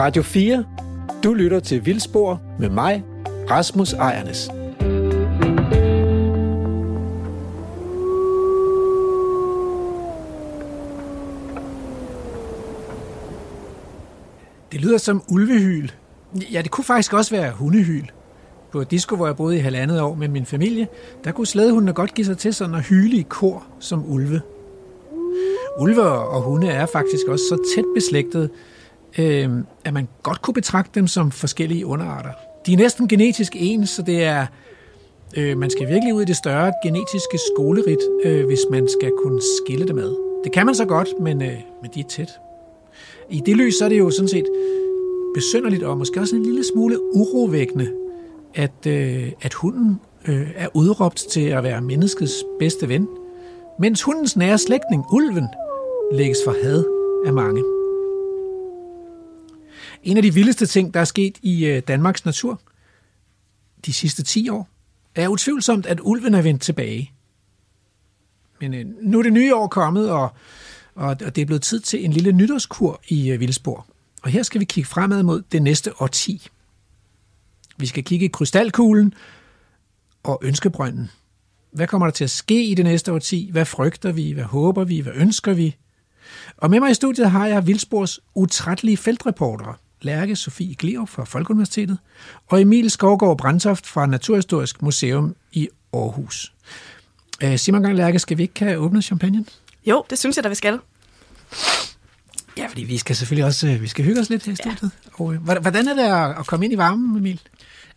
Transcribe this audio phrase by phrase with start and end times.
[0.00, 0.64] Radio 4.
[1.24, 3.04] Du lytter til Vildspor med mig,
[3.50, 4.50] Rasmus Ejernes.
[14.72, 15.90] Det lyder som ulvehyl.
[16.52, 18.06] Ja, det kunne faktisk også være hundehyl.
[18.72, 20.88] På disco, hvor jeg boede i halvandet år med min familie,
[21.24, 24.40] der kunne slædehundene godt give sig til sådan at hyle i kor som ulve.
[25.78, 28.48] Ulve og hunde er faktisk også så tæt beslægtede,
[29.18, 29.50] øh,
[29.84, 32.30] at man godt kunne betragte dem som forskellige underarter.
[32.66, 34.46] De er næsten genetisk ens, så det er
[35.36, 39.40] øh, man skal virkelig ud i det større genetiske skolerit, øh, hvis man skal kunne
[39.62, 40.16] skille dem ad.
[40.44, 42.30] Det kan man så godt, men, øh, men de er tæt.
[43.30, 44.46] I det lys så er det jo sådan set
[45.34, 47.90] besynderligt og måske også en lille smule urovækkende,
[48.54, 53.08] at, øh, at hunden øh, er udråbt til at være menneskets bedste ven,
[53.78, 55.46] mens hundens nære slægtning, ulven,
[56.12, 56.84] lægges for had
[57.26, 57.79] af mange.
[60.02, 62.60] En af de vildeste ting, der er sket i øh, Danmarks natur
[63.86, 64.68] de sidste 10 år,
[65.14, 67.12] er utvivlsomt, at ulven er vendt tilbage.
[68.60, 70.32] Men øh, nu er det nye år kommet, og,
[70.94, 73.86] og det er blevet tid til en lille nytårskur i øh, Vildsborg.
[74.22, 76.48] Og her skal vi kigge fremad mod det næste årti.
[77.76, 79.14] Vi skal kigge i krystalkuglen
[80.22, 81.10] og ønskebrønden.
[81.72, 83.48] Hvad kommer der til at ske i det næste årti?
[83.52, 84.32] Hvad frygter vi?
[84.32, 85.00] Hvad håber vi?
[85.00, 85.76] Hvad ønsker vi?
[86.56, 89.74] Og med mig i studiet har jeg Vildsborgs utrættelige feltreportere.
[90.02, 91.98] Lærke Sofie Glerup fra Folkeuniversitetet
[92.46, 96.52] og Emil Skovgaard Brandtoft fra Naturhistorisk Museum i Aarhus.
[97.42, 99.44] Øh, sig mig engang, Lærke, skal vi ikke have åbnet champagne?
[99.86, 100.78] Jo, det synes jeg, der vi skal.
[102.56, 104.90] Ja, fordi vi skal selvfølgelig også øh, vi skal hygge os lidt her i studiet.
[105.04, 105.24] Ja.
[105.24, 107.40] Og, øh, hvordan er det at komme ind i varmen, Emil?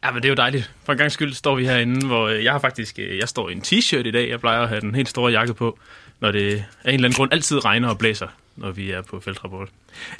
[0.03, 0.71] Ja, men det er jo dejligt.
[0.83, 3.61] For en gang skyld står vi herinde, hvor jeg har faktisk, jeg står i en
[3.61, 4.29] t-shirt i dag.
[4.29, 5.79] Jeg plejer at have den helt store jakke på,
[6.23, 9.19] når det af en eller anden grund altid regner og blæser, når vi er på
[9.19, 9.69] feltrapport.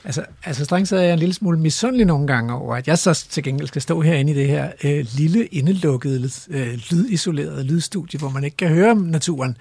[0.03, 2.97] Altså, altså strengt så er jeg en lille smule misundelig nogle gange over, at jeg
[2.97, 8.19] så til gengæld skal stå herinde i det her øh, lille, indelukkede, øh, lydisolerede lydstudie,
[8.19, 9.57] hvor man ikke kan høre naturen.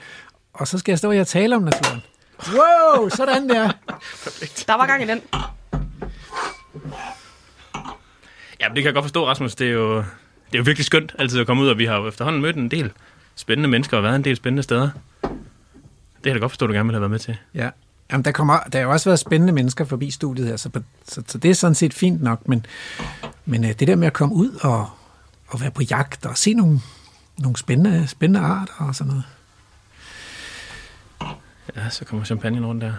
[0.53, 2.03] Og så skal jeg stå her og tale om naturen.
[2.49, 3.71] Wow, sådan der.
[4.25, 4.65] Perfekt.
[4.67, 5.21] Der var gang i den.
[8.61, 9.55] Ja, men det kan jeg godt forstå, Rasmus.
[9.55, 11.97] Det er jo, det er jo virkelig skønt altid at komme ud, og vi har
[11.97, 12.91] jo efterhånden mødt en del
[13.35, 14.91] spændende mennesker og været en del spændende steder.
[16.23, 17.37] Det kan jeg da godt forstå, du gerne vil have været med til.
[17.55, 17.71] Ja,
[18.13, 20.81] Jamen, der, kommer, der har jo også været spændende mennesker forbi studiet her, så, på,
[21.09, 22.67] så, så det er sådan set fint nok, men,
[23.47, 24.91] men øh, det der med at komme ud og,
[25.49, 26.81] og være på jagt og se nogle,
[27.39, 29.25] nogle spændende, spændende arter og sådan noget.
[31.77, 32.93] Ja, så kommer champagne rundt der.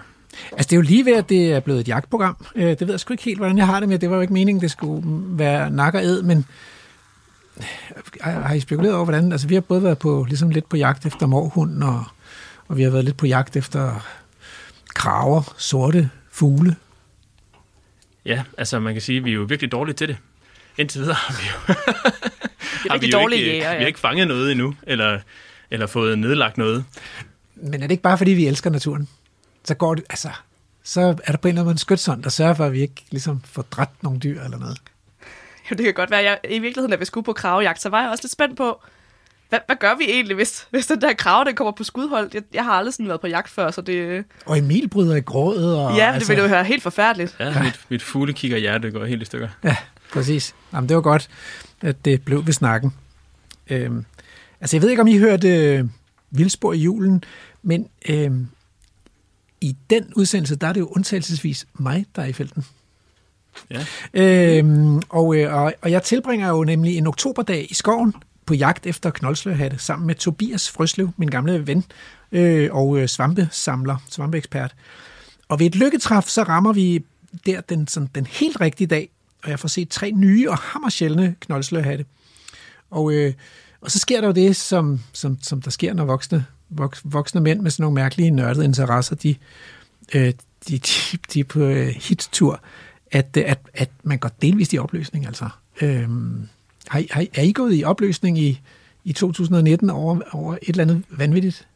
[0.52, 2.46] Altså, det er jo lige ved, at det er blevet et jagtprogram.
[2.54, 3.98] Øh, det ved jeg sgu ikke helt, hvordan jeg har det med.
[3.98, 5.02] Det var jo ikke meningen, det skulle
[5.38, 6.46] være nakker ed, men
[8.20, 9.32] har I spekuleret over, hvordan...
[9.32, 12.04] Altså, vi har både været på, ligesom lidt på jagt efter morhunden, og,
[12.68, 14.06] og vi har været lidt på jagt efter
[14.94, 16.76] kraver, sorte fugle.
[18.24, 20.16] Ja, altså man kan sige, at vi er jo virkelig dårlige til det.
[20.78, 21.74] Indtil videre har vi jo,
[22.90, 23.76] har vi jo dårlige ikke, jæger, ja.
[23.76, 25.20] vi har ikke fanget noget endnu, eller,
[25.70, 26.84] eller fået nedlagt noget.
[27.54, 29.08] Men er det ikke bare, fordi vi elsker naturen?
[29.64, 30.28] Så går det, altså,
[30.82, 32.80] så er der på en eller anden måde en skytsånd, der sørger for, at vi
[32.80, 34.78] ikke ligesom får dræbt nogle dyr eller noget.
[35.70, 36.22] Jo, det kan godt være.
[36.22, 38.82] Jeg, I virkeligheden, da vi skulle på kravejagt, så var jeg også lidt spændt på,
[39.48, 42.30] hvad, hvad gør vi egentlig, hvis, hvis den der krav, den kommer på skudhold?
[42.34, 44.24] Jeg, jeg har aldrig sådan været på jagt før, så det...
[44.46, 45.78] Og Emil bryder i grådet.
[45.78, 46.28] Og, ja, det altså...
[46.28, 47.36] ville jo høre helt forfærdeligt.
[47.40, 49.48] Ja, mit, mit fugle kigger hjerte går helt i stykker.
[49.64, 49.76] Ja,
[50.12, 50.54] præcis.
[50.72, 51.28] Jamen, det var godt,
[51.80, 52.94] at det blev ved snakken.
[53.70, 54.04] Øhm,
[54.60, 55.84] altså, jeg ved ikke, om I hørte øh,
[56.30, 57.24] Vildspor i julen,
[57.62, 58.48] men øhm,
[59.60, 62.64] i den udsendelse, der er det jo undtagelsesvis mig, der er i felten.
[63.70, 63.84] Ja.
[64.14, 68.14] Øhm, og, øh, og, og jeg tilbringer jo nemlig en oktoberdag i skoven,
[68.46, 71.84] på jagt efter knoldslørhatte sammen med Tobias Frøslev, min gamle ven
[72.32, 74.74] øh, og øh, svampesamler, svampeekspert.
[75.48, 77.04] Og ved et lykketræf, så rammer vi
[77.46, 79.08] der den, sådan, den helt rigtige dag,
[79.42, 82.04] og jeg får set tre nye og hammersjældne knoldslørhatte.
[82.90, 83.34] Og, øh,
[83.80, 87.40] og så sker der jo det, som, som, som der sker, når voksne, vok, voksne
[87.40, 89.34] mænd med sådan nogle mærkelige nørdede interesser, de,
[90.14, 90.32] øh,
[90.68, 92.60] de, de, de er på øh, hit-tur,
[93.10, 95.48] at, at, at man går delvist i opløsning, altså.
[95.82, 96.08] Øh,
[96.88, 98.60] har, har, er I gået i opløsning i,
[99.04, 101.66] i 2019 over, over et eller andet vanvittigt?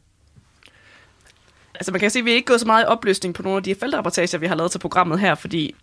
[1.75, 3.57] Altså man kan sige, at vi er ikke gået så meget i opløsning på nogle
[3.57, 5.75] af de feltrapportager, vi har lavet til programmet her, fordi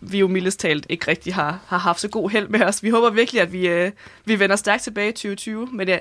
[0.00, 2.82] vi jo mildest talt ikke rigtig har, har haft så god held med os.
[2.82, 3.90] Vi håber virkelig, at vi, øh,
[4.24, 6.00] vi vender stærkt tilbage i 2020, men jeg,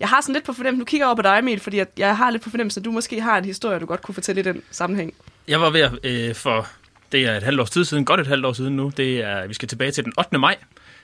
[0.00, 1.86] jeg har sådan lidt på fornemmelse, nu kigger jeg over på dig Emil, fordi jeg,
[1.96, 4.40] jeg har lidt på fornemmelse, at du måske har en historie, du godt kunne fortælle
[4.40, 5.14] i den sammenhæng.
[5.48, 6.68] Jeg var ved at, øh, for
[7.12, 9.46] det er et halvt års tid siden, godt et halvt år siden nu, det er,
[9.46, 10.38] vi skal tilbage til den 8.
[10.38, 10.56] maj,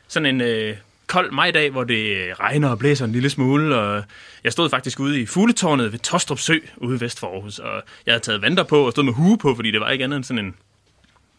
[0.08, 0.76] sådan en øh,
[1.10, 4.04] kold majdag, hvor det regner og blæser en lille smule, og
[4.44, 8.12] jeg stod faktisk ude i fugletårnet ved Tostrup Sø, ude vest for Aarhus, og jeg
[8.12, 10.24] havde taget vanter på og stod med hue på, fordi det var ikke andet end
[10.24, 10.54] sådan en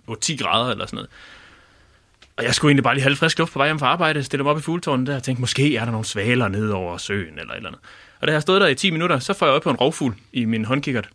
[0.09, 1.09] 8-10 grader eller sådan noget.
[2.37, 4.43] Og jeg skulle egentlig bare lige have frisk luft på vej hjem fra arbejde, stille
[4.43, 7.39] mig op i fugletårnet der og tænkte, måske er der nogle svaler ned over søen
[7.39, 7.81] eller et eller andet.
[8.19, 10.15] Og da jeg stod der i 10 minutter, så får jeg øje på en rovfugl
[10.33, 11.09] i min håndkikkert,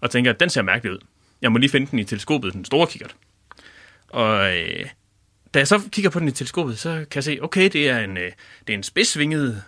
[0.00, 0.98] og tænker, den ser mærkelig ud.
[1.42, 3.14] Jeg må lige finde den i teleskopet, den store kikkert.
[4.08, 4.86] Og øh,
[5.54, 7.98] da jeg så kigger på den i teleskopet, så kan jeg se, okay, det er
[7.98, 8.32] en, øh,
[8.66, 9.62] det er en spidsvinget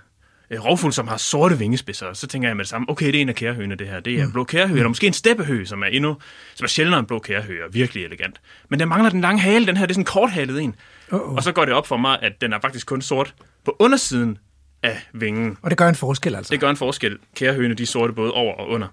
[0.51, 2.13] øh, rovfugl, som har sorte vingespidser.
[2.13, 4.01] Så tænker jeg med det samme, okay, det er en af kærehøgene, det her.
[4.01, 4.33] Det er mm.
[4.33, 6.17] blå kærehøge, eller måske en steppehøge, som er endnu,
[6.55, 8.41] som er sjældnere end blå kærehøge, og virkelig elegant.
[8.69, 10.75] Men den mangler den lange hale, den her, det er sådan en korthalet en.
[11.13, 11.17] Uh-oh.
[11.17, 13.35] Og så går det op for mig, at den er faktisk kun sort
[13.65, 14.39] på undersiden
[14.83, 15.57] af vingen.
[15.63, 16.51] Og det gør en forskel, altså.
[16.51, 17.19] Det gør en forskel.
[17.37, 18.89] Kærehøgene, de er sorte både over og under.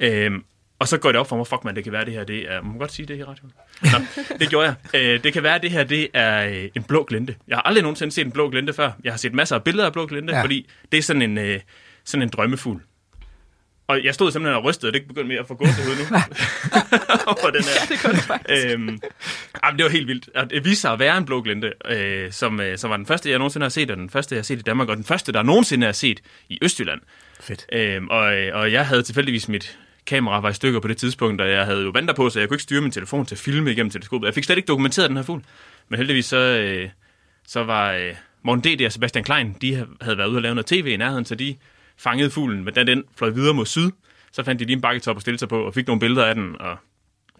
[0.00, 0.44] Øhm,
[0.82, 2.52] og så går det op for mig, fuck man, det kan være det her, det
[2.52, 2.62] er...
[2.62, 3.52] Må man godt sige det her radioen?
[3.82, 3.88] Nå,
[4.38, 5.00] det gjorde jeg.
[5.00, 7.34] Øh, det kan være, det her, det er øh, en blå glinte.
[7.48, 8.90] Jeg har aldrig nogensinde set en blå glinte før.
[9.04, 10.36] Jeg har set masser af billeder af blå glinte, Ja.
[10.36, 10.42] ja.
[10.44, 11.60] fordi det er sådan en, øh,
[12.04, 12.80] sådan en drømmefugl.
[13.86, 16.02] Og jeg stod simpelthen og rystede, og det begyndte med at få gåsehud nu.
[17.42, 17.86] Over den her.
[17.88, 18.66] Det gør det faktisk.
[18.66, 19.00] Øhm,
[19.64, 20.28] jamen, det var helt vildt.
[20.34, 23.06] Og det viste sig at være en blå glinte, øh, som, øh, som var den
[23.06, 25.04] første, jeg nogensinde har set, og den første, jeg har set i Danmark, og den
[25.04, 27.00] første, der nogensinde er set i Østjylland.
[27.40, 27.66] Fedt.
[27.72, 31.40] Øhm, og, øh, og jeg havde tilfældigvis mit kamera var i stykker på det tidspunkt,
[31.40, 33.38] og jeg havde jo vandt på, så jeg kunne ikke styre min telefon til at
[33.38, 34.26] filme igennem teleskopet.
[34.26, 35.42] Jeg fik slet ikke dokumenteret den her fugl.
[35.88, 36.88] Men heldigvis så, øh,
[37.46, 38.84] så var øh, Morten D.
[38.84, 41.56] og Sebastian Klein, de havde været ude og lave noget tv i nærheden, så de
[41.96, 43.90] fangede fuglen, men da den fløj videre mod syd,
[44.32, 46.34] så fandt de lige en bakketop at stille sig på, og fik nogle billeder af
[46.34, 46.76] den, og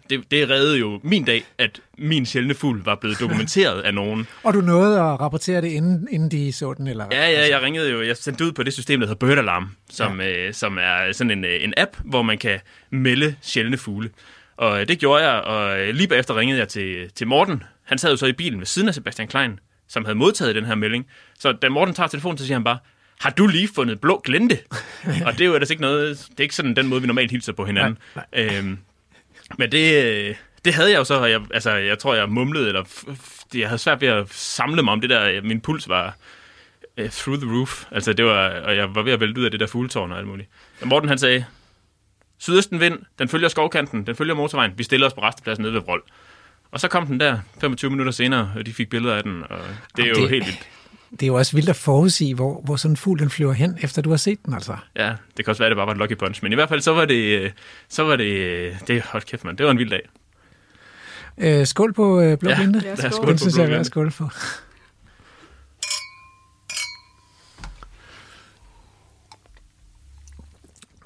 [0.09, 4.27] det, det reddede jo min dag, at min sjældne fugl var blevet dokumenteret af nogen.
[4.43, 7.05] Og du nåede at rapportere det, inden, inden de så den, eller?
[7.11, 9.69] Ja, ja, jeg ringede jo, jeg sendte ud på det system, der hedder Bird Alarm,
[9.89, 10.47] som, ja.
[10.47, 12.59] øh, som er sådan en, øh, en app, hvor man kan
[12.89, 14.09] melde sjældne fugle.
[14.57, 17.63] Og øh, det gjorde jeg, og øh, lige bagefter ringede jeg til, til Morten.
[17.83, 20.65] Han sad jo så i bilen ved siden af Sebastian Klein, som havde modtaget den
[20.65, 21.05] her melding.
[21.39, 22.77] Så da Morten tager telefonen, så siger han bare,
[23.19, 24.59] har du lige fundet blå glinte?
[25.25, 27.31] og det er jo ellers ikke noget, det er ikke sådan den måde, vi normalt
[27.31, 27.97] hilser på hinanden.
[28.15, 28.77] Nej, Øhm,
[29.57, 30.35] men det, øh,
[30.65, 32.83] det havde jeg jo så, og jeg, altså, jeg tror, jeg mumlede, eller
[33.55, 36.15] jeg havde svært ved at samle mig om det der, min puls var
[37.01, 39.51] uh, through the roof, altså det var, og jeg var ved at vælte ud af
[39.51, 40.49] det der fugletårn og alt muligt.
[40.81, 41.45] Og Morten han sagde,
[42.37, 45.81] sydøsten vind, den følger skovkanten, den følger motorvejen, vi stiller os på restepladsen nede ved
[45.81, 46.03] Vrold.
[46.71, 49.59] Og så kom den der 25 minutter senere, og de fik billeder af den, og
[49.97, 50.69] det er jo det- helt vildt.
[51.19, 53.77] Det er jo også vildt at forudsige, hvor, hvor sådan en fugl den flyver hen,
[53.81, 54.77] efter du har set den, altså.
[54.95, 56.69] Ja, det kan også være, at det bare var et lucky punch, men i hvert
[56.69, 57.53] fald så var det,
[57.89, 60.01] så var det, det hold kæft mand, det var en vild dag.
[61.37, 62.55] Øh, skål på øh, blå Ja.
[62.55, 62.81] blinde.
[62.85, 63.11] Ja, Der er skål.
[63.11, 63.83] skål Den på synes jeg er glinte.
[63.85, 64.29] skåle på.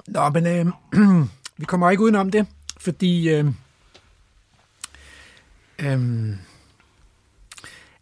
[0.06, 0.66] Nå, men øh,
[1.58, 2.46] vi kommer ikke udenom det,
[2.80, 3.46] fordi øh,
[5.78, 5.98] øh,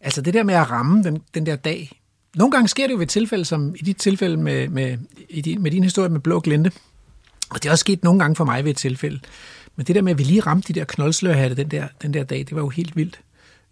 [0.07, 2.01] altså det der med at ramme den, den der dag,
[2.37, 4.99] nogle gange sker det jo ved tilfælde, som i dit tilfælde med, med,
[5.29, 6.73] i din, med din historie med blå glinte,
[7.51, 9.21] og det er også sket nogle gange for mig ved et tilfælde.
[9.77, 12.25] Men det der med, at vi lige ramte de der knoldslørhatte den der, den der
[12.25, 13.21] dag, det var jo helt vildt.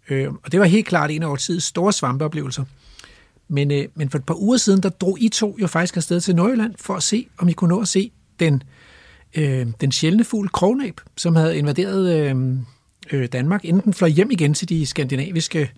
[0.09, 2.65] Øh, og det var helt klart en af vores tids store svampeoplevelser.
[3.47, 6.21] Men, øh, men for et par uger siden, der drog I to jo faktisk afsted
[6.21, 8.63] til Nordjylland for at se, om I kunne nå at se den,
[9.35, 12.57] øh, den sjældne fugl krognæb, som havde invaderet øh,
[13.11, 15.71] øh, Danmark, inden den fløj hjem igen til de skandinaviske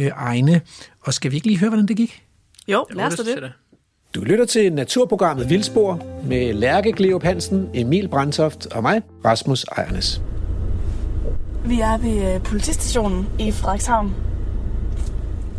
[0.00, 0.60] øh, egne.
[1.00, 2.24] Og skal vi ikke lige høre, hvordan det gik?
[2.68, 3.52] Jo, lad os det.
[4.14, 10.22] Du lytter til naturprogrammet Vildspor med Lærke Gleup Hansen, Emil Brandtoft og mig, Rasmus Ejernes.
[11.64, 14.14] Vi er ved øh, politistationen i Frederikshavn.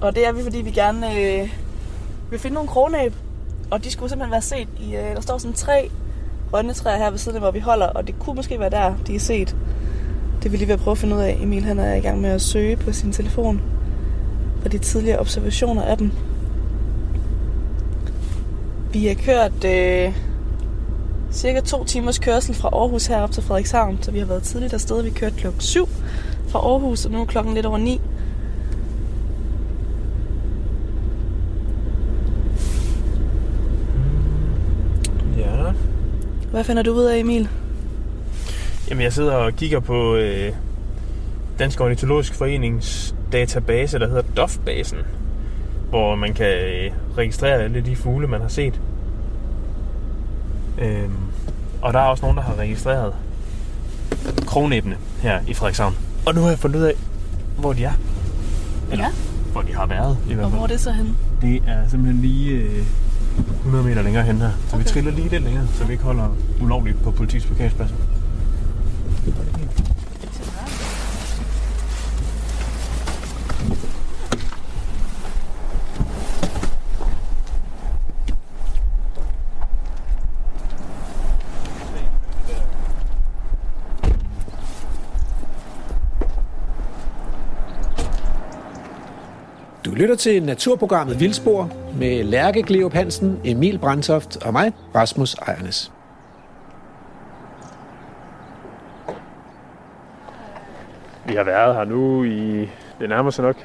[0.02, 1.50] Og det er vi, fordi vi gerne øh,
[2.30, 3.14] vil finde nogle krognæb.
[3.72, 4.96] Og de skulle simpelthen være set i...
[4.96, 5.92] Øh, der står sådan tre
[6.52, 7.88] grønne træer her ved siden af, hvor vi holder.
[7.88, 9.56] Og det kunne måske være der, de er set.
[10.36, 11.38] Det vil vi lige ved at prøve at finde ud af.
[11.42, 13.62] Emil han er i gang med at søge på sin telefon.
[14.62, 16.12] For de tidligere observationer af dem.
[18.94, 20.14] Vi har kørt øh,
[21.32, 25.04] cirka to timers kørsel fra Aarhus herop til Frederikshavn, så vi har været tidligt afsted.
[25.04, 25.90] Vi kørte klokken 7
[26.48, 28.02] fra Aarhus, og nu er klokken lidt over 9.
[35.38, 35.72] Ja.
[36.52, 37.50] Hvad finder du ud af, Emil?
[38.90, 40.54] Jamen, jeg sidder og kigger på øh,
[41.60, 44.98] Dansk Ornitologisk Forenings database, der hedder DOF-basen,
[45.90, 48.82] hvor man kan øh, registrere alle de fugle, man har set.
[50.82, 51.12] Øhm,
[51.82, 53.14] og der er også nogen, der har registreret
[54.48, 55.96] krognæbbene her i Frederikshavn.
[56.26, 56.94] Og nu har jeg fundet ud af,
[57.60, 57.92] hvor de er.
[58.92, 59.12] Eller, Ja.
[59.52, 60.60] hvor de har været i hvert Og fald.
[60.60, 61.10] hvor er det så henne?
[61.42, 62.84] Det er simpelthen lige øh,
[63.60, 64.50] 100 meter længere hen her.
[64.68, 64.84] Så okay.
[64.84, 67.94] vi triller lige lidt længere, så vi ikke holder ulovligt på politiets parkeringsplads.
[90.02, 95.92] Lytter til naturprogrammet Vildspor med Lærke Gleop Hansen, Emil Brandtoft og mig, Rasmus Ejernes.
[101.28, 103.56] Vi har været her nu i, det nærmer sig nok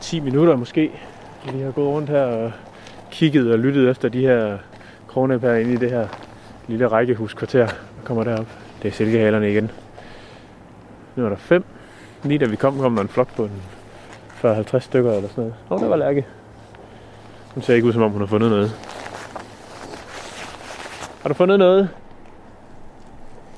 [0.00, 0.90] 10 minutter måske.
[1.52, 2.52] Vi har gået rundt her og
[3.10, 4.58] kigget og lyttet efter de her
[5.08, 6.08] kronæb her inde i det her
[6.68, 8.46] lille rækkehuskvarter, der kommer derop.
[8.82, 9.70] Det er silkehalerne igen.
[11.16, 11.64] Nu er der fem.
[12.22, 13.62] Lige da vi kom, kom der en flok på den
[14.44, 15.54] 40-50 stykker eller sådan noget.
[15.70, 16.26] Åh, det var Lærke.
[17.54, 18.72] Hun ser ikke ud, som om hun har fundet noget.
[21.22, 21.88] Har du fundet noget?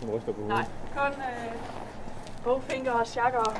[0.01, 0.49] Hun ryster på hovedet.
[0.49, 0.65] Nej,
[0.97, 1.53] kun øh,
[2.45, 3.55] bogfinger og chakker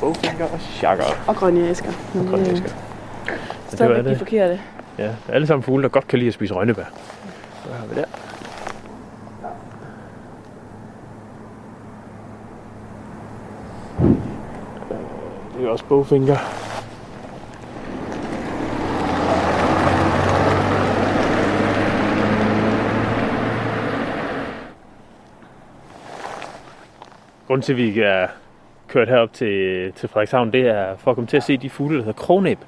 [0.00, 1.04] Bogfinger og chakker.
[1.28, 1.92] og grønne æsker.
[2.14, 2.68] Og grønæsker.
[2.68, 2.74] Så
[3.26, 3.30] det
[3.70, 4.18] var Stadigvæk de det.
[4.18, 4.60] forkerte.
[4.98, 6.84] Ja, alle sammen fugle, der godt kan lide at spise rønnebær.
[7.66, 8.04] Hvad har vi der?
[15.72, 16.36] Også bogfinger.
[27.46, 28.26] Grunden til, at vi er
[28.88, 31.98] kørt herop til, til Frederikshavn, det er for at komme til at se de fugle,
[31.98, 32.58] der hedder kronæb.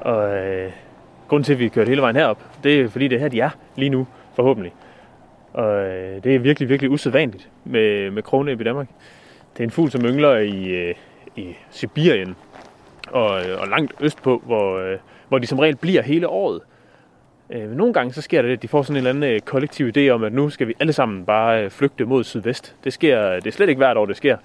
[0.00, 0.72] Og øh,
[1.28, 3.40] grunden til, at vi kørt hele vejen herop, det er fordi, det er her, de
[3.40, 4.72] er lige nu, forhåbentlig.
[5.52, 8.86] Og øh, det er virkelig, virkelig usædvanligt med, med kronæb i Danmark.
[9.52, 10.94] Det er en fugl, som yngler i, øh,
[11.36, 12.36] i Sibirien
[13.08, 16.60] og, øh, og langt østpå, hvor, øh, hvor de som regel bliver hele året.
[17.50, 20.08] Øh, nogle gange så sker det, at de får sådan en eller anden kollektiv idé
[20.08, 22.74] om, at nu skal vi alle sammen bare flygte mod sydvest.
[22.84, 24.36] Det, sker, det er slet ikke hvert år, det sker.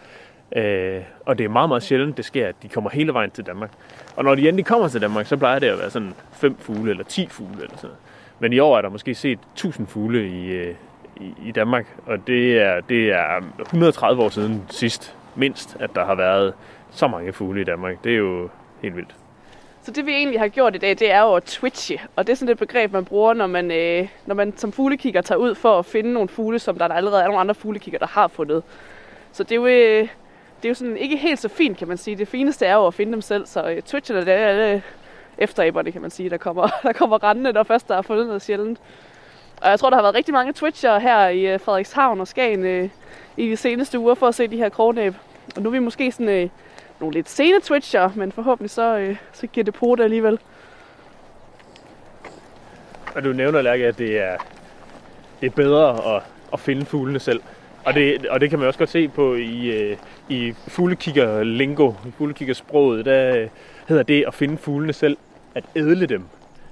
[0.56, 3.46] Øh, og det er meget, meget sjældent, det sker, at de kommer hele vejen til
[3.46, 3.72] Danmark.
[4.16, 6.92] Og når de endelig kommer til Danmark, så plejer det at være sådan fem fugle
[6.92, 7.98] eller 10 fugle eller sådan noget.
[8.40, 10.70] Men i år er der måske set 1000 fugle i,
[11.20, 16.06] i, i Danmark, og det er, det er 130 år siden sidst, mindst, at der
[16.06, 16.54] har været
[16.92, 18.04] så mange fugle i Danmark.
[18.04, 18.50] Det er jo
[18.82, 19.16] helt vildt.
[19.84, 22.00] Så det vi egentlig har gjort i dag, det er jo at twitche.
[22.16, 25.22] Og det er sådan et begreb, man bruger, når man, øh, når man som fuglekigger
[25.22, 28.08] tager ud for at finde nogle fugle, som der allerede er nogle andre fuglekigger, der
[28.08, 28.64] har fundet.
[29.32, 30.08] Så det er jo, øh,
[30.58, 32.16] det er jo sådan ikke helt så fint, kan man sige.
[32.16, 33.46] Det fineste er jo at finde dem selv.
[33.46, 34.84] Så øh, twitchen er det alle
[35.38, 38.42] efteræberne, kan man sige, der kommer, der kommer rendende, når først der er fundet noget
[38.42, 38.80] sjældent.
[39.62, 42.66] Og jeg tror, der har været rigtig mange twitcher her i øh, Frederikshavn og Skagen
[42.66, 42.90] øh,
[43.38, 45.14] i de seneste uger for at se de her krognæb.
[45.56, 46.50] Og nu er vi måske sådan øh,
[47.02, 50.40] nogle lidt sene twitcher, men forhåbentlig så, øh, så giver det på det alligevel.
[53.16, 54.38] Og du nævner, Lærke, at det er,
[55.42, 57.42] det er bedre at, at finde fuglene selv.
[57.86, 59.98] Og det, og det kan man også godt se på i, øh,
[60.30, 63.48] i fuglekigger-lingo, i fuglekiggersproget, der øh,
[63.88, 65.18] hedder det at finde fuglene selv,
[65.56, 66.26] at ædle dem.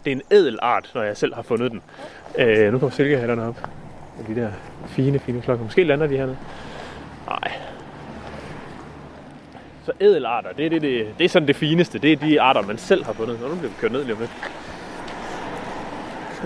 [0.05, 1.81] Det er en ædel art, når jeg selv har fundet den.
[2.37, 3.69] Øh, nu kommer silkehatterne op.
[4.19, 4.49] Og de der
[4.87, 5.63] fine, fine klokker.
[5.63, 6.37] Måske lander de hernede.
[7.27, 7.51] Nej.
[9.89, 11.99] Så ædelarter, det er, det, det, det er sådan det fineste.
[11.99, 13.41] Det er de arter, man selv har fundet.
[13.41, 14.31] Nå, nu bliver vi kørt ned lige om lidt.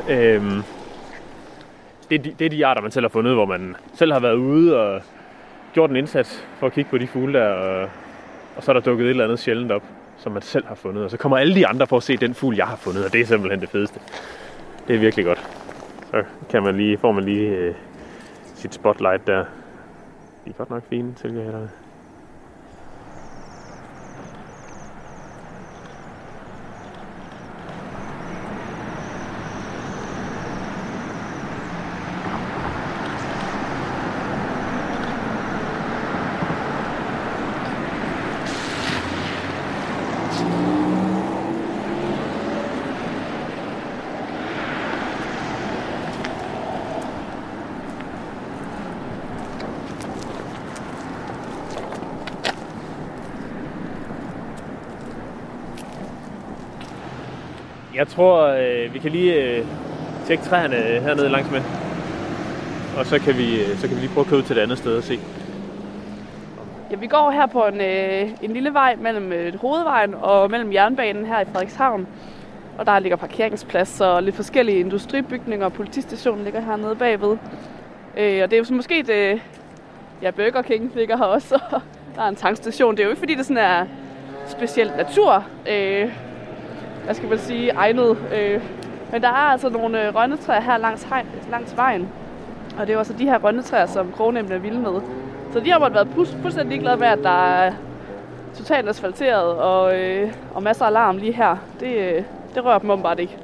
[0.10, 0.64] Øhm,
[2.10, 4.20] det, er de, det er de arter, man selv har fundet, hvor man selv har
[4.20, 5.02] været ude og
[5.74, 7.90] gjort en indsats for at kigge på de fugle der, og,
[8.56, 9.84] og så er der dukket et eller andet sjældent op,
[10.18, 11.04] som man selv har fundet.
[11.04, 13.14] Og så kommer alle de andre for at se den fugl, jeg har fundet, og
[13.14, 14.00] det er simpelthen det fedeste.
[14.88, 15.50] Det er virkelig godt.
[16.12, 17.76] Så kan man lige, får man lige øh,
[18.56, 19.46] sit spotlight der.
[20.46, 21.70] De er godt nok fine, silkehatterne.
[57.96, 59.66] Jeg tror, øh, vi kan lige øh,
[60.26, 61.62] tjekke træerne øh, hernede langs med.
[62.98, 64.62] Og så kan, vi, øh, så kan vi lige prøve at køre ud til et
[64.62, 65.20] andet sted og se.
[66.92, 70.74] Ja, vi går her på en, øh, en lille vej mellem øh, hovedvejen og mellem
[70.74, 72.08] jernbanen her i Frederikshavn.
[72.78, 77.38] Og der ligger parkeringsplads og lidt forskellige industribygninger, og politistationen ligger hernede bagved.
[78.18, 79.34] Øh, og det er jo så måske det...
[79.34, 79.40] Øh,
[80.22, 81.82] ja, Burger King ligger her også, og
[82.16, 82.92] der er en tankstation.
[82.92, 83.86] Det er jo ikke fordi, det sådan er
[84.48, 86.12] specielt natur, øh,
[87.06, 88.18] hvad skal man sige, egnet.
[88.36, 88.62] Øh,
[89.12, 92.10] men der er altså nogle øh, rønnetræer her langs, hegn, langs vejen.
[92.80, 95.02] Og det er jo altså de her rønnetræer, som krognæmmene er vilde med.
[95.52, 96.08] Så de har måtte været
[96.42, 97.74] fuldstændig glade med, at der er
[98.56, 101.58] totalt asfalteret og, øh, og masser af larm lige her.
[101.80, 102.24] Det, øh,
[102.56, 103.38] det rører dem åbenbart ikke.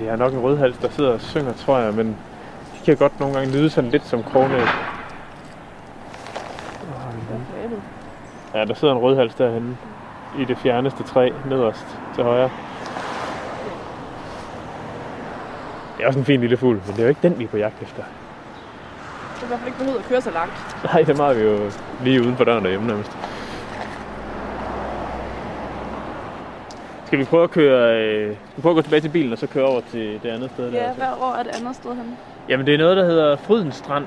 [0.00, 2.06] Det er nok en rødhals, der sidder og synger, tror jeg, men
[2.74, 4.66] de kan godt nogle gange lyde sådan lidt som krognæb.
[8.54, 9.76] Ja, der sidder en rødhals derhenne
[10.38, 12.50] i det fjerneste træ nederst til højre.
[15.96, 17.48] Det er også en fin lille fugl, men det er jo ikke den, vi er
[17.48, 18.02] på jagt efter.
[19.34, 20.84] Det er i hvert fald ikke behøvet at køre så langt.
[20.84, 21.70] Nej, det har vi jo
[22.04, 23.16] lige uden for døren derhjemme nærmest.
[27.10, 29.38] Skal vi prøve at køre, øh, skal vi prøve at gå tilbage til bilen og
[29.38, 30.72] så køre over til det andet sted?
[30.72, 30.78] der?
[30.82, 32.16] Ja, hvad år er det andet sted henne?
[32.48, 34.06] Jamen det er noget, der hedder Frydens Strand,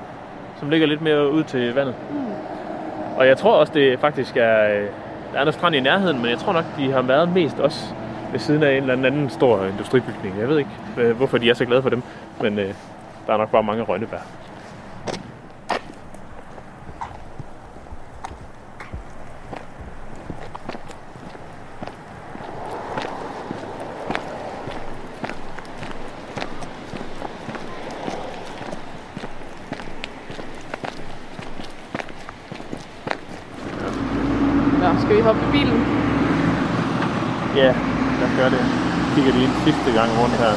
[0.58, 1.94] som ligger lidt mere ud til vandet.
[2.10, 2.16] Mm.
[3.16, 4.64] Og jeg tror også, det faktisk er...
[4.74, 4.86] øh,
[5.32, 7.84] Der er noget strand i nærheden, men jeg tror nok, de har været mest også
[8.32, 10.34] ved siden af en eller anden, anden stor industribygning.
[10.40, 12.02] Jeg ved ikke, øh, hvorfor de er så glade for dem,
[12.40, 12.74] men øh,
[13.26, 14.18] der er nok bare mange rønnebær.
[34.80, 35.80] Nå, skal vi hoppe i bilen?
[37.56, 37.70] Ja,
[38.20, 38.62] lad os gøre det.
[39.14, 40.54] Kigger lige en sidste gang rundt her.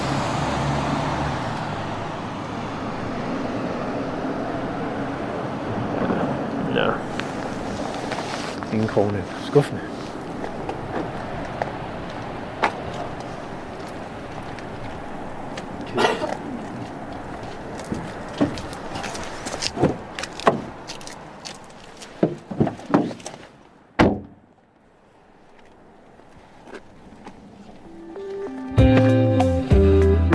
[6.76, 6.92] Ja.
[8.98, 9.24] Ingen.
[9.46, 9.82] Skuffende.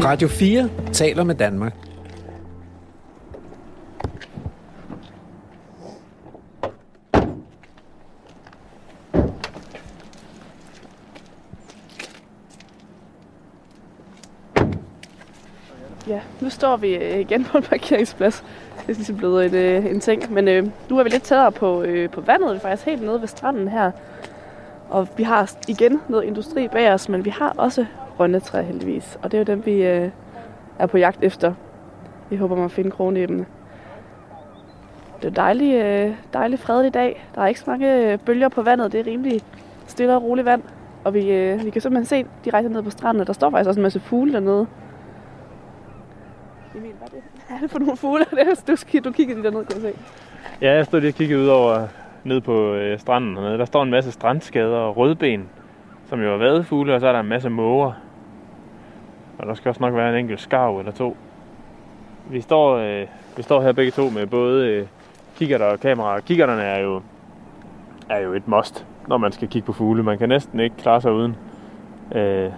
[0.04, 1.72] Radio 4 taler med Danmark.
[16.06, 18.44] Ja, nu står vi øh, igen på en parkeringsplads.
[18.76, 20.32] Det er ligesom blevet en, øh, en ting.
[20.32, 22.50] Men øh, nu er vi lidt tættere på, øh, på vandet.
[22.50, 23.90] Vi er faktisk helt nede ved stranden her.
[24.90, 27.86] Og vi har igen noget industri bag os, men vi har også
[28.20, 29.18] rønnetræer heldigvis.
[29.22, 30.10] Og det er jo dem, vi øh,
[30.78, 31.54] er på jagt efter.
[32.30, 33.46] Vi håber man finder finde kronæbene.
[35.16, 37.26] Det er en dejlig, øh, dejlig fredelig dag.
[37.34, 38.92] Der er ikke så mange øh, bølger på vandet.
[38.92, 39.40] Det er rimelig
[39.86, 40.62] stille og roligt vand.
[41.04, 43.68] Og vi, øh, vi kan simpelthen se direkte ned på stranden, og der står faktisk
[43.68, 44.66] også en masse fugle dernede.
[46.74, 47.22] Emil, hvad er det?
[47.48, 48.24] Hvad er det for nogle fugle?
[48.68, 49.98] Du, du kigger lige derned, kan jeg se.
[50.60, 51.88] Ja, jeg stod lige og kiggede ud over
[52.24, 53.58] ned på øh, stranden hernede.
[53.58, 55.48] Der står en masse strandskader og rødben,
[56.06, 57.92] som jo er vadefugle, og så er der en masse måger.
[59.38, 61.16] Og der skal også nok være en enkelt skarv eller to.
[62.30, 63.06] Vi står, øh,
[63.36, 64.86] vi står her begge to med både øh,
[65.36, 66.20] kikkerter og kameraer.
[66.20, 67.02] Kikkerterne er jo,
[68.08, 70.02] er jo et must, når man skal kigge på fugle.
[70.02, 71.36] Man kan næsten ikke klare sig uden.
[72.14, 72.50] Øh,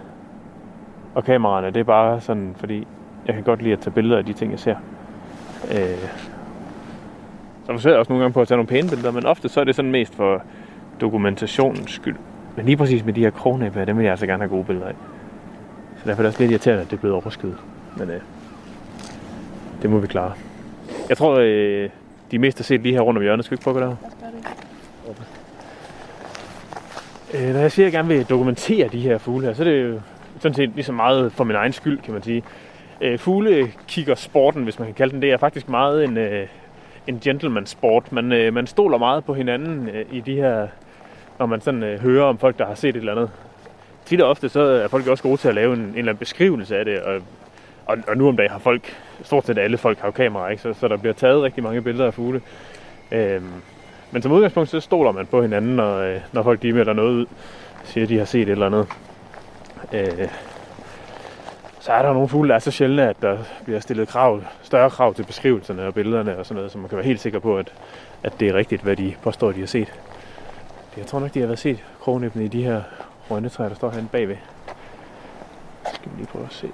[1.15, 2.87] og kameraerne, det er bare sådan, fordi
[3.25, 4.75] jeg kan godt lide at tage billeder af de ting, jeg ser.
[5.71, 6.09] Øh,
[7.65, 9.59] så forsøger jeg også nogle gange på at tage nogle pæne billeder, men ofte så
[9.59, 10.43] er det sådan mest for
[11.01, 12.15] dokumentationens skyld.
[12.55, 14.87] Men lige præcis med de her krognæbber, dem vil jeg altså gerne have gode billeder
[14.87, 14.95] af.
[15.97, 17.57] Så derfor er det også lidt irriterende, at det er blevet overskyet.
[17.97, 18.21] Men øh,
[19.81, 20.33] det må vi klare.
[21.09, 21.89] Jeg tror, øh,
[22.31, 23.45] de mest har set lige her rundt om hjørnet.
[23.45, 23.97] Skal vi ikke prøve at gå derover?
[27.33, 29.67] Øh, når jeg siger, at jeg gerne vil dokumentere de her fugle her, så er
[29.67, 29.99] det jo
[30.39, 32.43] sådan set lige så meget for min egen skyld, kan man sige.
[33.01, 33.71] Øh, fugle
[34.15, 36.47] sporten, hvis man kan kalde den det, er faktisk meget en, øh,
[37.07, 38.11] en gentleman sport.
[38.11, 40.67] Man, øh, man stoler meget på hinanden øh, i de her,
[41.39, 43.31] når man sådan øh, hører om folk, der har set et eller andet.
[44.05, 46.17] Tit og ofte så er folk også gode til at lave en, en eller anden
[46.17, 47.21] beskrivelse af det, og,
[47.85, 50.63] og, og nu om dagen har folk, stort set alle folk har jo kamera, ikke?
[50.63, 52.41] Så, så der bliver taget rigtig mange billeder af fugle.
[53.11, 53.41] Øh,
[54.11, 57.11] men som udgangspunkt, så stoler man på hinanden, når, øh, når folk de melder noget
[57.11, 57.25] ud,
[57.83, 58.87] siger, at de har set et eller andet.
[59.93, 60.27] Øh,
[61.85, 64.89] så er der nogle fugle, der er så sjældne, at der bliver stillet krav, større
[64.89, 67.57] krav til beskrivelserne og billederne og sådan noget, så man kan være helt sikker på,
[67.57, 67.73] at,
[68.23, 69.93] at det er rigtigt, hvad de påstår, de har set.
[70.97, 72.81] Jeg tror nok, de har været set krognæbbene i de her
[73.31, 74.35] rønnetræer, der står herinde bagved.
[75.85, 76.67] Så skal vi lige prøve at se.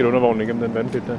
[0.00, 1.18] skal undervognen igennem den vandpit der.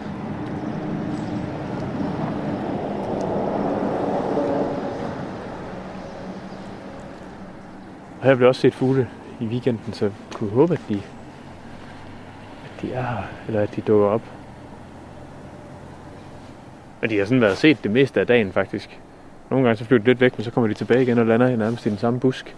[8.20, 9.08] Og her blev også set fugle
[9.40, 11.02] i weekenden, så jeg kunne håbe, at de,
[12.66, 14.22] at de er her, eller at de dukker op.
[17.02, 19.00] Og de har sådan været set det meste af dagen faktisk.
[19.50, 21.48] Nogle gange så flyver de lidt væk, men så kommer de tilbage igen og lander
[21.48, 22.56] i nærmest i den samme busk.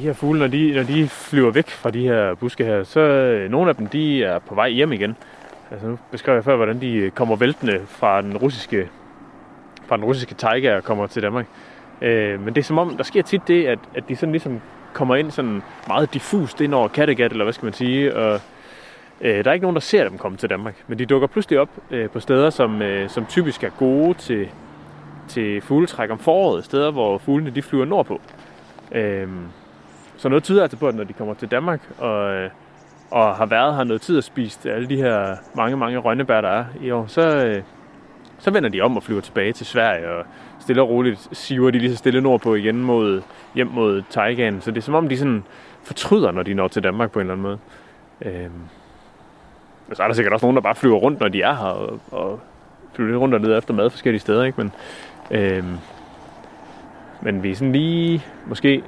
[0.00, 3.00] De her fugle, når de, når de flyver væk fra de her buske her, så
[3.00, 5.16] øh, nogle af dem, de er på vej hjem igen.
[5.70, 8.88] Altså nu beskrev jeg før, hvordan de øh, kommer væltende fra den russiske,
[9.86, 11.46] fra den russiske taiga og kommer til Danmark.
[12.02, 14.60] Øh, men det er som om, der sker tit det, at, at de sådan ligesom
[14.92, 18.40] kommer ind sådan meget diffust ind over Kattegat, eller hvad skal man sige, og
[19.20, 20.74] øh, der er ikke nogen, der ser dem komme til Danmark.
[20.86, 24.48] Men de dukker pludselig op øh, på steder, som, øh, som typisk er gode til,
[25.28, 28.20] til fugletræk om foråret, steder, hvor fuglene de flyver nordpå.
[28.92, 29.28] Øh,
[30.20, 32.50] så noget tyder altså på, at når de kommer til Danmark og, øh,
[33.10, 36.48] og har været her noget tid og spist alle de her mange, mange rønnebær, der
[36.48, 37.62] er i år, så, øh,
[38.38, 40.24] så vender de om og flyver tilbage til Sverige, og
[40.58, 43.22] stille og roligt siver de lige så stille nordpå igen mod,
[43.54, 44.60] hjem mod Taigan.
[44.60, 45.44] Så det er som om, de sådan
[45.82, 47.58] fortryder, når de når til Danmark på en eller anden måde.
[48.22, 48.62] Øhm.
[49.90, 51.66] Og så er der sikkert også nogen, der bare flyver rundt, når de er her,
[51.66, 52.40] og, og
[52.94, 54.60] flyver lidt rundt og ned efter mad forskellige steder, ikke?
[54.60, 54.72] Men,
[55.30, 55.76] øhm,
[57.20, 58.82] men vi er sådan lige måske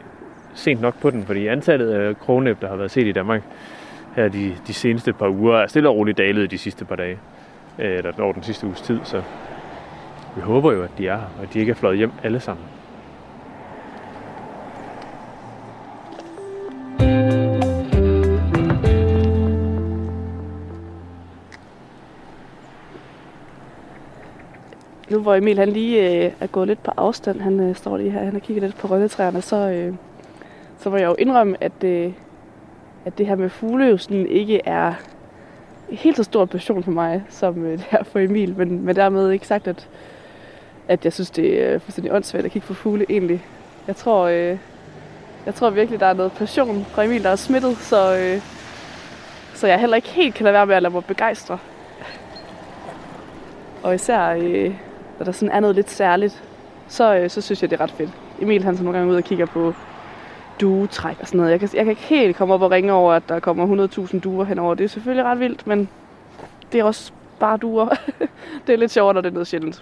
[0.55, 3.43] sent nok på den, fordi antallet af krognæb, der har været set i Danmark
[4.17, 7.19] her de, de seneste par uger, er stille og roligt dalet de sidste par dage,
[7.79, 9.23] øh, eller over den sidste uges tid, så
[10.37, 12.41] vi håber jo, at de er her, og at de ikke er fløjet hjem alle
[12.41, 12.65] sammen.
[25.11, 28.11] Nu hvor Emil han lige øh, er gået lidt på afstand, han øh, står lige
[28.11, 29.95] her, han har kigget lidt på rønnetræerne, så, øh,
[30.83, 32.13] så må jeg jo indrømme, at, øh,
[33.05, 34.95] at det her med fugle jo sådan ikke er
[35.89, 39.31] helt så stor passion for mig, som øh, det er for Emil, men, men dermed
[39.31, 39.89] ikke sagt, at,
[40.89, 43.45] at jeg synes, det er fuldstændig åndssvagt at kigge på fugle egentlig.
[43.87, 44.59] Jeg tror, øh,
[45.47, 48.41] jeg tror virkelig, der er noget passion fra Emil, der er smittet, så, øh,
[49.55, 51.59] så jeg heller ikke helt kan lade være med at lade mig begejstre.
[53.83, 54.75] Og især, øh,
[55.19, 56.43] når der sådan er noget lidt særligt,
[56.89, 58.11] så, øh, så synes jeg, det er ret fedt.
[58.41, 59.75] Emil han så nogle gange ud og kigger på
[60.63, 61.51] duetræk og sådan noget.
[61.51, 64.21] Jeg kan, jeg kan ikke helt komme op og ringe over, at der kommer 100.000
[64.21, 64.75] duer henover.
[64.75, 65.89] Det er selvfølgelig ret vildt, men
[66.73, 67.89] det er også bare duer.
[68.67, 69.75] det er lidt sjovt, når det er noget sjældent.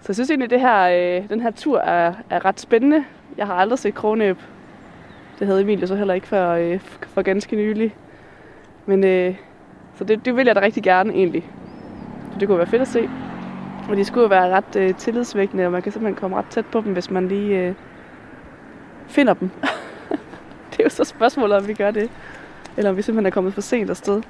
[0.00, 0.88] Så jeg synes egentlig, det her,
[1.20, 3.04] øh, den her tur er, er ret spændende.
[3.36, 4.36] Jeg har aldrig set kronæb.
[5.38, 7.94] Det havde Emilie så heller ikke før, øh, for ganske nylig.
[8.86, 9.34] Men øh,
[9.94, 11.50] så det, det vil jeg da rigtig gerne egentlig.
[12.32, 13.10] Så det kunne være fedt at se.
[13.88, 16.66] Og de skulle jo være ret øh, tillidsvækkende, og man kan simpelthen komme ret tæt
[16.66, 17.74] på dem, hvis man lige øh,
[19.06, 19.50] finder dem.
[20.78, 22.10] det er jo så spørgsmålet, om vi gør det.
[22.76, 24.22] Eller om vi simpelthen er kommet for sent afsted.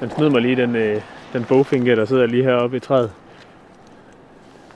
[0.00, 3.12] Den snød mig lige, den, øh, den bogfinke, der sidder lige heroppe i træet.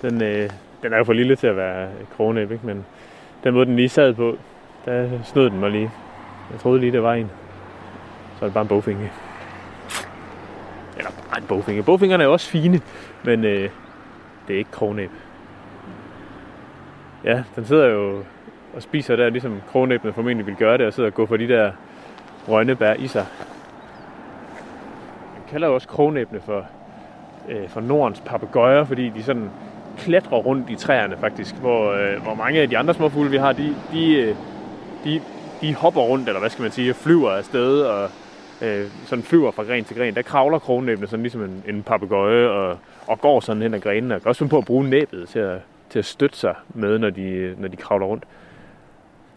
[0.02, 0.50] Den, øh,
[0.82, 2.66] den er jo for lille til at være kronæb, ikke?
[2.66, 2.86] men
[3.44, 4.38] den måde, den lige sad på,
[4.84, 5.90] der snød den mig lige.
[6.52, 7.30] Jeg troede lige, det var en.
[8.38, 9.12] Så er det bare en bogfinke.
[11.36, 11.82] En bogfinger.
[11.82, 12.80] Bogfingerne er også fine,
[13.24, 13.70] men øh,
[14.48, 15.10] det er ikke krognæb.
[17.24, 18.22] Ja, den sidder jo
[18.74, 21.48] og spiser der, ligesom krognæbene formentlig vil gøre det, og sidder og går for de
[21.48, 21.72] der
[22.48, 23.26] rønnebær i sig.
[25.34, 26.66] Man kalder jo også krognæbene for,
[27.48, 29.50] øh, for Nordens papegøjer, fordi de sådan
[29.98, 33.52] klatrer rundt i træerne faktisk, hvor, øh, hvor mange af de andre småfugle, vi har,
[33.52, 34.36] de, de, øh,
[35.04, 35.20] de,
[35.60, 38.10] de hopper rundt, eller hvad skal man sige, flyver afsted og
[38.62, 40.14] øh, sådan flyver fra gren til gren.
[40.14, 44.14] Der kravler krognæbene sådan ligesom en, en papegøje og, og går sådan hen ad grenene.
[44.14, 45.58] Og kan også finde på at bruge næbet til at,
[45.90, 48.24] til at støtte sig med, når de, når de kravler rundt.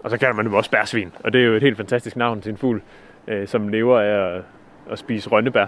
[0.04, 2.42] Og så kalder man dem også bærsvin, og det er jo et helt fantastisk navn
[2.42, 2.82] til en fugl,
[3.28, 4.44] øh, som lever af at,
[4.92, 5.66] at spise rønnebær.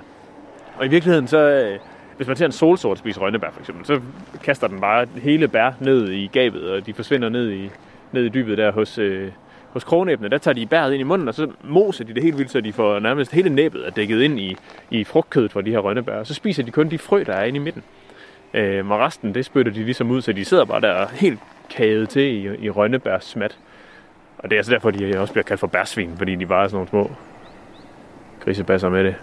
[0.78, 1.80] Og i virkeligheden så, øh,
[2.18, 4.02] hvis man ser en solsort spise rønnebær for eksempel, så
[4.44, 7.70] kaster den bare hele bær ned i gabet, og de forsvinder ned i,
[8.12, 9.32] ned i dybet der hos, øh,
[9.74, 10.30] hos krognæbene.
[10.30, 12.62] Der tager de bæret ind i munden, og så moser de det helt vildt, så
[12.62, 14.58] de får nærmest hele næbbet er dækket ind i,
[14.90, 16.16] i frugtkødet fra de her rønnebær.
[16.16, 17.84] Og så spiser de kun de frø, der er inde i midten.
[18.54, 22.10] Øh, og resten, det spytter de ligesom ud, så de sidder bare der helt kaget
[22.10, 23.58] til i, i rønnebærs smat.
[24.38, 26.68] Og det er altså derfor, de også bliver kaldt for bærsvin, fordi de bare er
[26.68, 27.12] sådan nogle små
[28.40, 29.16] grisebasser med det.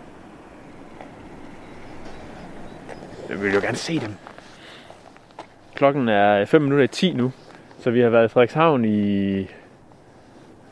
[3.29, 4.15] Jeg vil jo gerne se dem.
[5.75, 7.33] Klokken er 5 minutter i 10 nu,
[7.79, 9.39] så vi har været i Frederikshavn i,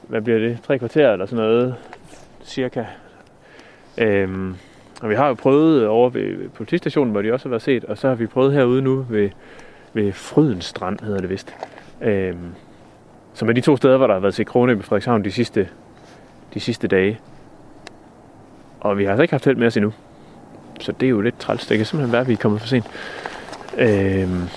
[0.07, 1.75] hvad bliver det, tre kvarter eller sådan noget,
[2.45, 2.85] cirka.
[3.99, 4.57] Øhm,
[5.03, 7.99] og vi har jo prøvet over ved politistationen, hvor de også har været set, og
[7.99, 9.31] så har vi prøvet herude nu ved,
[9.93, 11.55] ved Frydens Strand, hedder det vist.
[12.01, 12.55] Øhm,
[13.35, 15.69] som er de to steder, hvor der har været set krone i Frederikshavn de sidste,
[16.55, 17.21] de sidste dage.
[18.81, 19.93] Og vi har altså ikke haft held med os endnu.
[20.81, 21.67] så det er jo lidt træls.
[21.67, 22.87] Det kan simpelthen være, at vi er kommet for sent.
[23.79, 24.49] Øhm,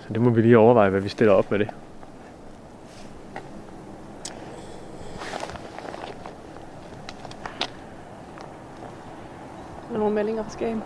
[0.00, 1.68] så det må vi lige overveje, hvad vi stiller op med det.
[9.94, 10.82] Der er nogle meldinger fra Skagen.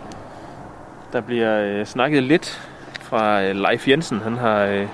[1.13, 2.69] Der bliver øh, snakket lidt
[3.01, 4.19] fra øh, Leif Jensen.
[4.19, 4.59] Han har...
[4.65, 4.87] Øh,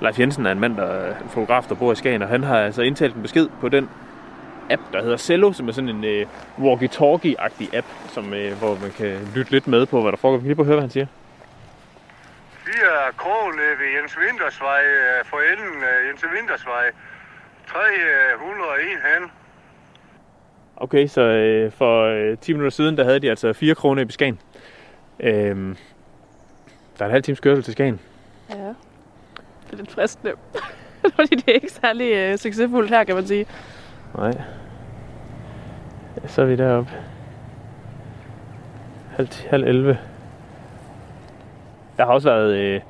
[0.00, 2.44] Leif Jensen er en mand, der er en fotograf, der bor i Skagen, og han
[2.44, 3.90] har altså indtalt en besked på den
[4.70, 6.26] app, der hedder Cello, som er sådan en øh,
[6.58, 10.36] walkie-talkie-agtig app, som, øh, hvor man kan lytte lidt med på, hvad der foregår.
[10.36, 11.06] Vi kan lige prøve at høre, hvad han siger.
[12.66, 16.84] Vi er krogen ved Jens Wintersvej, øh, for enden af Jens Wintersvej.
[17.66, 19.30] 301 hen.
[20.80, 24.10] Okay, så øh, for øh, 10 minutter siden, der havde de altså 4 kroner i
[24.10, 24.38] Skagen.
[25.20, 25.76] Øhm,
[26.98, 28.00] der er en halv times kørsel til Skagen.
[28.50, 28.54] Ja.
[28.54, 30.32] Det er lidt fristende.
[31.16, 33.46] Fordi det er ikke særlig øh, succesfuldt her, kan man sige.
[34.16, 34.32] Nej.
[36.26, 36.90] Så er vi deroppe.
[39.16, 39.98] Halv, halv 11.
[41.96, 42.80] Der har også været, øh,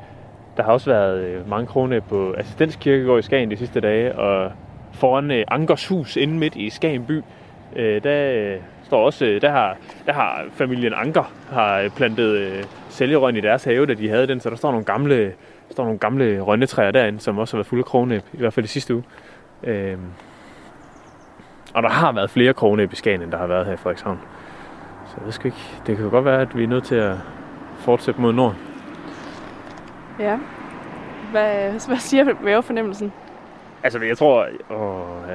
[0.57, 4.53] der har også været øh, mange kroner på Assistenskirkegård i Skagen de sidste dage, og
[4.92, 7.22] foran øh, Ankers hus inde midt i Skagen by,
[7.76, 9.76] øh, der øh, står også, øh, der har,
[10.07, 14.26] der har familien Anker har øh, plantet øh, sælgerøn i deres have, da de havde
[14.26, 17.59] den, så der står nogle gamle, der står nogle gamle rønnetræer derinde, som også har
[17.59, 19.04] været fulde af krognæb, i hvert fald i sidste uge.
[19.64, 19.98] Øh,
[21.74, 24.20] og der har været flere krognæb i Skagen, end der har været her i Frederikshavn.
[25.07, 25.59] Så jeg ved sgu ikke.
[25.87, 27.16] Det kan jo godt være, at vi er nødt til at
[27.78, 28.54] fortsætte mod nord.
[30.18, 30.38] Ja.
[31.31, 33.12] Hvad, hvad siger vævefornemmelsen?
[33.83, 34.46] Altså, jeg tror...
[34.70, 35.35] Åh, ja.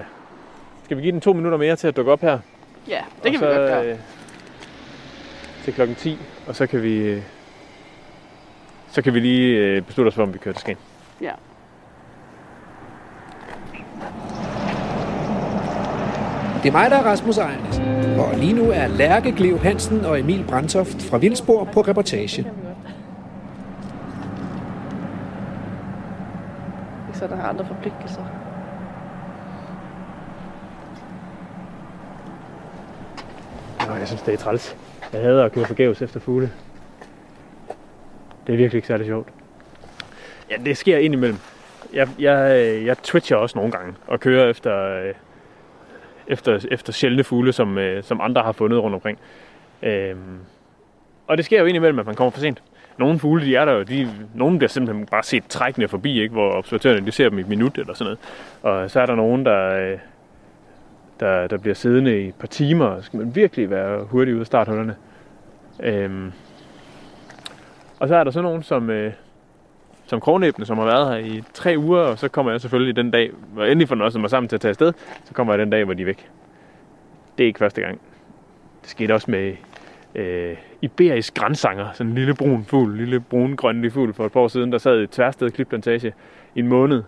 [0.83, 2.39] Skal vi give den to minutter mere til at dukke op her?
[2.87, 3.85] Ja, det kan og vi så, godt gøre.
[3.85, 3.97] øh,
[5.63, 6.17] Til klokken 10,
[6.47, 6.95] og så kan vi...
[6.97, 7.21] øh,
[8.91, 10.79] Så kan vi lige øh, beslutte os for, om vi kører til Skagen.
[11.21, 11.31] Ja.
[16.63, 17.81] Det er mig, der er Rasmus Ejernes.
[18.19, 22.45] Og lige nu er Lærke Gleo Hansen og Emil Brandtoft fra Vildsborg på reportage.
[27.13, 28.21] Så der har andre forpligtelser.
[33.87, 34.77] Nå, jeg synes, det er træls.
[35.13, 36.51] Jeg hader at køre forgæves efter fugle.
[38.47, 39.29] Det er virkelig ikke særlig sjovt.
[40.49, 41.37] Ja, det sker indimellem.
[41.93, 45.13] Jeg, jeg, øh, jeg twitcher også nogle gange og kører efter, øh,
[46.27, 49.19] efter, efter sjældne fugle, som, øh, som andre har fundet rundt omkring.
[49.83, 50.39] Øhm,
[51.27, 52.63] og det sker jo indimellem, at man kommer for sent.
[52.97, 56.33] Nogle fugle, de er der jo, de, nogle bliver simpelthen bare set trækkende forbi, ikke?
[56.33, 58.05] hvor observatørerne de ser dem i et minut eller sådan
[58.63, 58.83] noget.
[58.83, 59.97] Og så er der nogen, der, øh,
[61.23, 64.39] der, der bliver siddende i et par timer, så skal man virkelig være hurtig ud
[64.39, 64.95] af starthullerne.
[65.83, 66.31] Øhm,
[67.99, 69.13] og så er der så nogen, som, øh,
[70.05, 73.11] som krognæbne, som har været her i tre uger, og så kommer jeg selvfølgelig den
[73.11, 75.69] dag, hvor endelig får noget mig sammen til at tage afsted, så kommer jeg den
[75.69, 76.29] dag, hvor de er væk.
[77.37, 78.01] Det er ikke første gang.
[78.81, 79.55] Det skete også med
[80.15, 84.31] øh, iberisk grænsanger, sådan en lille brun fugl, en lille brun grønlig fugl for et
[84.31, 86.13] par år siden, der sad i Tværsted klipplantage
[86.55, 87.03] i en måned.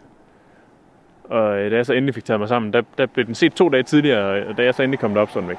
[1.30, 3.54] Og øh, da jeg så endelig fik taget mig sammen, der, der blev den set
[3.54, 5.58] to dage tidligere, og øh, da jeg så endelig kom derop, så den væk.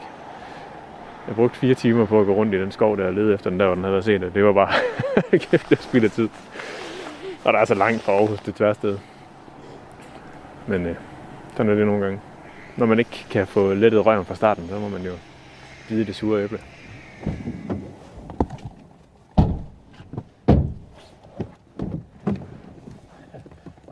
[1.26, 3.50] Jeg brugte fire timer på at gå rundt i den skov der og lede efter
[3.50, 4.72] den der, hvor den havde været set, og det var bare
[5.50, 6.28] kæft, det spildte tid.
[7.44, 8.98] Og der er så langt fra Aarhus til Tværsted.
[10.66, 10.94] Men øh,
[11.56, 12.20] sådan er det nogle gange.
[12.76, 15.12] Når man ikke kan få lettet røven fra starten, så må man jo
[15.88, 16.60] bide det sure æble.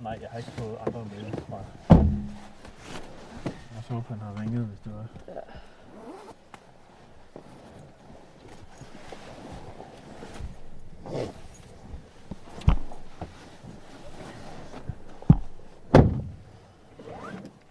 [0.02, 1.33] Nej, jeg har ikke fået andre med
[4.02, 5.06] så, han har ringet, hvis det var.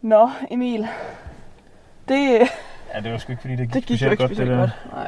[0.02, 0.88] Nå, Emil.
[2.08, 2.40] Det,
[2.94, 4.58] Ja, det var sgu ikke, fordi det gik, det gik specielt ikke godt, specielt det
[4.58, 4.64] der.
[4.64, 4.94] godt.
[4.94, 5.08] Nej.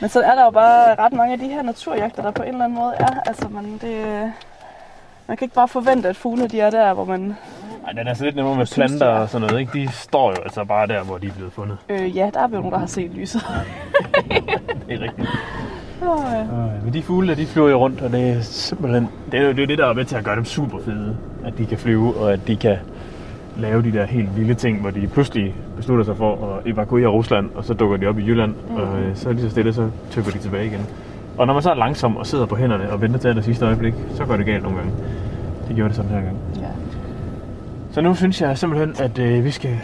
[0.00, 2.48] Men så er der jo bare ret mange af de her naturjagter, der på en
[2.48, 3.20] eller anden måde er.
[3.26, 4.32] Altså, man, det,
[5.26, 7.36] man kan ikke bare forvente, at fuglene de er der, hvor man...
[7.86, 9.18] Ej, den er så lidt nemmere med planter er.
[9.20, 9.72] og sådan noget, ikke?
[9.72, 11.76] De står jo altså bare der, hvor de er blevet fundet.
[11.88, 13.42] Øh, ja, der er jo nogen, der har set lyset.
[14.88, 15.28] Det er rigtigt.
[16.02, 16.40] Åh, ja.
[16.40, 19.08] Øh, men de fugle, der, de flyver jo rundt, og det er simpelthen...
[19.32, 21.16] Det er jo det, er det, der er med til at gøre dem super fede.
[21.44, 22.76] At de kan flyve, og at de kan
[23.56, 27.50] lave de der helt lille ting, hvor de pludselig beslutter sig for at evakuere Rusland,
[27.54, 28.76] og så dukker de op i Jylland, mm.
[28.76, 30.86] og øh, så lige så stille, så tøpper de tilbage igen.
[31.38, 33.66] Og når man så er langsom og sidder på hænderne og venter til det sidste
[33.66, 34.92] øjeblik, så går det galt nogle gange.
[35.68, 36.36] Det gjorde det sådan her gang.
[37.94, 39.76] Så nu synes jeg simpelthen, at øh, vi skal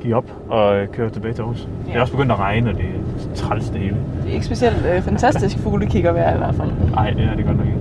[0.00, 1.68] give op og øh, køre tilbage til Aarhus.
[1.86, 1.90] Ja.
[1.90, 3.96] Det er også begyndt at regne, og det er træls det hele.
[4.22, 6.70] Det er ikke specielt øh, fantastisk fuglekigger vejr i hvert fald.
[6.90, 7.78] Nej, det er det godt nok ikke.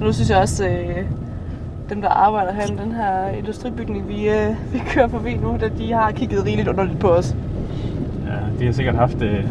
[0.00, 0.96] Og nu synes jeg også, øh,
[1.90, 5.68] dem der arbejder her i den her industribygning, vi, øh, vi kører forbi nu, da
[5.78, 7.36] de har kigget rigeligt underligt på os.
[8.26, 8.58] Ja.
[8.58, 9.44] de har sikkert haft, øh,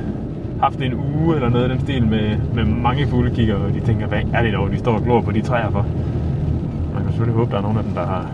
[0.62, 4.08] haft en uge eller noget af den stil med, med mange fuglekigger, og de tænker,
[4.08, 5.86] hvad er det dog, de står og glor på de træer for?
[6.93, 8.32] Man kan selvfølgelig håbe, der er nogen af dem, der har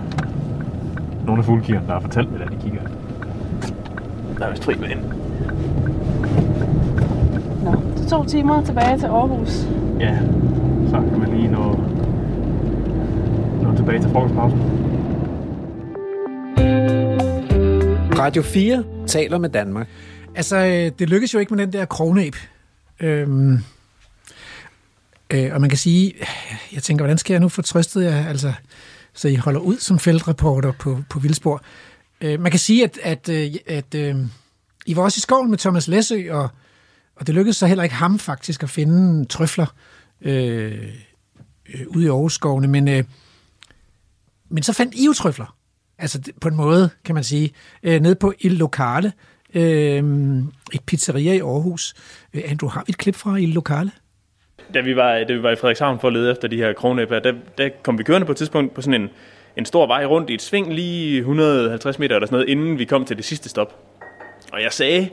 [1.27, 2.81] nogle af fuglekiggerne, der har fortalt, er, de kigger.
[4.39, 4.99] Der er vist fri med ind.
[7.63, 9.67] Nå, det er to timer tilbage til Aarhus.
[9.99, 10.17] Ja,
[10.89, 11.79] så kan man lige nå,
[13.63, 14.61] nå tilbage til frokostpausen.
[18.19, 19.87] Radio 4 taler med Danmark.
[20.35, 22.35] Altså, øh, det lykkes jo ikke med den der krognæb.
[22.99, 23.59] Øhm,
[25.33, 26.13] øh, og man kan sige,
[26.73, 28.53] jeg tænker, hvordan skal jeg nu få trøstet jer, altså,
[29.17, 31.61] så I holder ud som feltreporter på, på Vildsborg.
[32.21, 34.15] Øh, man kan sige, at, at, øh, at øh,
[34.85, 36.49] I var også i skoven med Thomas Læsø, og,
[37.15, 39.65] og det lykkedes så heller ikke ham faktisk at finde trøfler
[40.21, 40.93] øh,
[41.73, 43.03] øh, ude i Aarhus-skovene, men, øh,
[44.49, 45.55] men så fandt I jo trøfler.
[45.97, 47.51] Altså på en måde, kan man sige,
[47.83, 49.13] øh, nede på Il Lokale,
[49.53, 50.03] øh,
[50.73, 51.93] et pizzeria i Aarhus.
[52.33, 53.91] Øh, Andrew, har vi et klip fra Il Lokale?
[54.73, 57.19] Da vi var, da vi var i Frederikshavn for at lede efter de her kronæbler,
[57.19, 59.09] der, der kom vi kørende på et tidspunkt på sådan en,
[59.57, 62.85] en stor vej rundt i et sving lige 150 meter eller sådan noget, inden vi
[62.85, 63.75] kom til det sidste stop.
[64.53, 65.09] Og jeg sagde,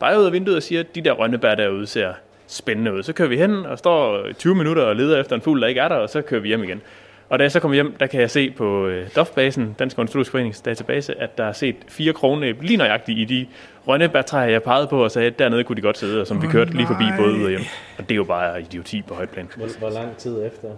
[0.00, 2.12] bare ud af vinduet og siger, at de der rønnebær derude ser
[2.46, 3.02] spændende ud.
[3.02, 5.80] Så kører vi hen og står 20 minutter og leder efter en fugl, der ikke
[5.80, 6.82] er der, og så kører vi hjem igen.
[7.28, 10.30] Og da jeg så kommer hjem, der kan jeg se på øh, DOF-basen, Dansk Ornitologisk
[10.30, 13.46] Forenings database, at der er set fire krognæb lige nøjagtigt i de
[13.88, 16.46] rønnebærtræer, jeg pegede på og sagde, at dernede kunne de godt sidde, og som vi
[16.46, 17.16] Åh, kørte lige forbi nej.
[17.18, 17.60] både ud og hjem.
[17.98, 19.48] Og det er jo bare idioti på højt plan.
[19.56, 20.68] Hvor, hvor lang tid efter?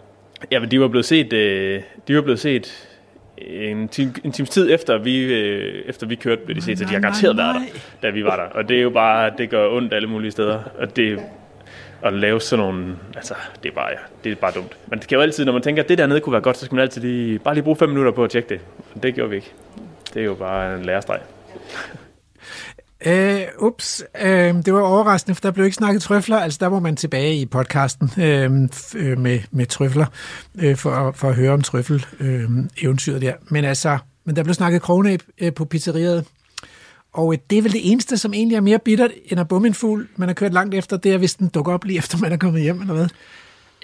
[0.51, 2.89] Ja, men de var blevet set, øh, de var blevet set
[3.39, 6.85] en, time, en times tid efter vi, øh, efter vi kørte, blev de set, så
[6.85, 7.63] de har nej, garanteret nej, været
[8.03, 8.43] der, da vi var der.
[8.43, 10.59] Og det er jo bare, det gør ondt alle mulige steder.
[10.79, 11.19] Og det,
[12.03, 13.91] at lave sådan nogle, altså, det er bare,
[14.25, 14.77] det er bare dumt.
[14.87, 16.75] Man kan jo altid, når man tænker, at det dernede kunne være godt, så skal
[16.75, 18.61] man altid lige, bare lige bruge fem minutter på at tjekke det.
[18.95, 19.53] Men det gjorde vi ikke.
[20.15, 21.21] Det er jo bare en lærestreg.
[23.07, 26.37] Øh, ups, øh, det var overraskende, for der blev ikke snakket trøfler.
[26.37, 30.07] Altså, der var man tilbage i podcasten øh, øh, med, med trøfler,
[30.59, 32.49] øh, for, for at høre om trøffel øh,
[33.21, 33.33] der.
[33.49, 36.25] Men altså, men der blev snakket krognæb øh, på pizzeriet.
[37.13, 39.69] Og øh, det er vel det eneste, som egentlig er mere bittert, end at bumme
[39.69, 42.19] en fugl, man har kørt langt efter, det er, hvis den dukker op lige efter,
[42.19, 43.09] man er kommet hjem, eller hvad?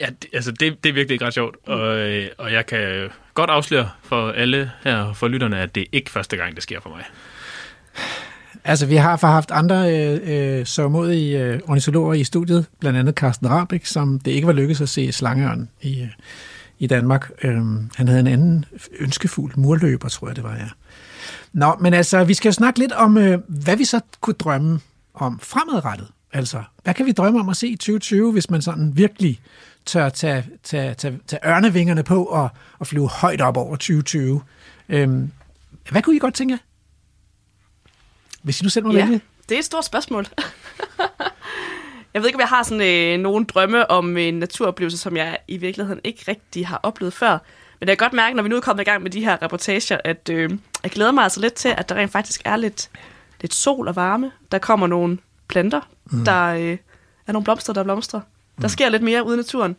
[0.01, 3.11] Ja, det, altså det, det er virkelig ikke ret sjovt, og, øh, og jeg kan
[3.35, 6.81] godt afsløre for alle her, for lytterne, at det er ikke første gang, det sker
[6.81, 7.05] for mig.
[8.65, 13.51] Altså, vi har haft andre øh, øh, sørmodige øh, ornitologer i studiet, blandt andet Carsten
[13.51, 16.09] Rabeck, som det ikke var lykkedes at se slangeørn i, øh,
[16.79, 17.31] i Danmark.
[17.43, 18.65] Øhm, han havde en anden
[18.99, 20.69] ønskefugl, murløber, tror jeg det var, ja.
[21.53, 24.81] Nå, men altså, vi skal jo snakke lidt om, øh, hvad vi så kunne drømme
[25.15, 26.09] om fremadrettet.
[26.33, 29.41] Altså, hvad kan vi drømme om at se i 2020, hvis man sådan virkelig
[29.87, 34.43] tør tage, tage, tage, tage ørnevingerne på og, og flyve højt op over 2020?
[34.89, 35.31] Øhm,
[35.91, 36.59] hvad kunne I godt tænke jer?
[38.43, 39.21] Hvis I nu selv må Ja, vælge.
[39.49, 40.27] det er et stort spørgsmål.
[42.15, 45.39] jeg ved ikke, om jeg har sådan øh, nogle drømme om en naturoplevelse, som jeg
[45.49, 47.39] i virkeligheden ikke rigtig har oplevet før.
[47.81, 49.43] Men jeg kan godt mærke, når vi nu er kommet i gang med de her
[49.43, 50.51] reportager, at øh,
[50.85, 52.91] jeg glæder mig altså lidt til, at der rent faktisk er lidt,
[53.41, 54.31] lidt sol og varme.
[54.53, 55.19] Der kommer nogle
[55.49, 55.81] planter.
[56.05, 56.25] Mm.
[56.25, 56.77] Der øh,
[57.27, 58.21] er nogle blomster, der blomstrer.
[58.61, 59.77] Der sker lidt mere ude i naturen.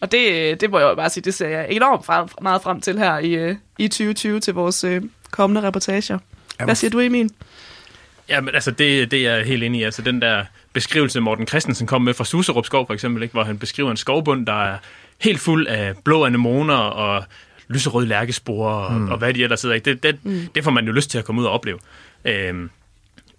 [0.00, 2.62] Og det, øh, det må jeg jo bare sige, det ser jeg enormt frem, meget
[2.62, 6.18] frem til her i, øh, i 2020 til vores øh, kommende reportager.
[6.64, 7.30] Hvad siger du, Emil?
[8.28, 9.84] Ja, men altså, det, det er jeg helt enig i.
[9.84, 13.32] Altså, den der beskrivelse, Morten Christensen kom med fra Suserup Skov, for eksempel, ikke?
[13.32, 14.78] hvor han beskriver en skovbund, der er
[15.18, 17.24] helt fuld af blå anemoner og
[17.68, 19.08] lyserøde lærkesporer og, mm.
[19.10, 19.74] og hvad de ellers sidder.
[19.74, 19.84] Ikke?
[19.94, 20.46] Det, det, mm.
[20.54, 21.78] det får man jo lyst til at komme ud og opleve.
[22.24, 22.70] Øhm,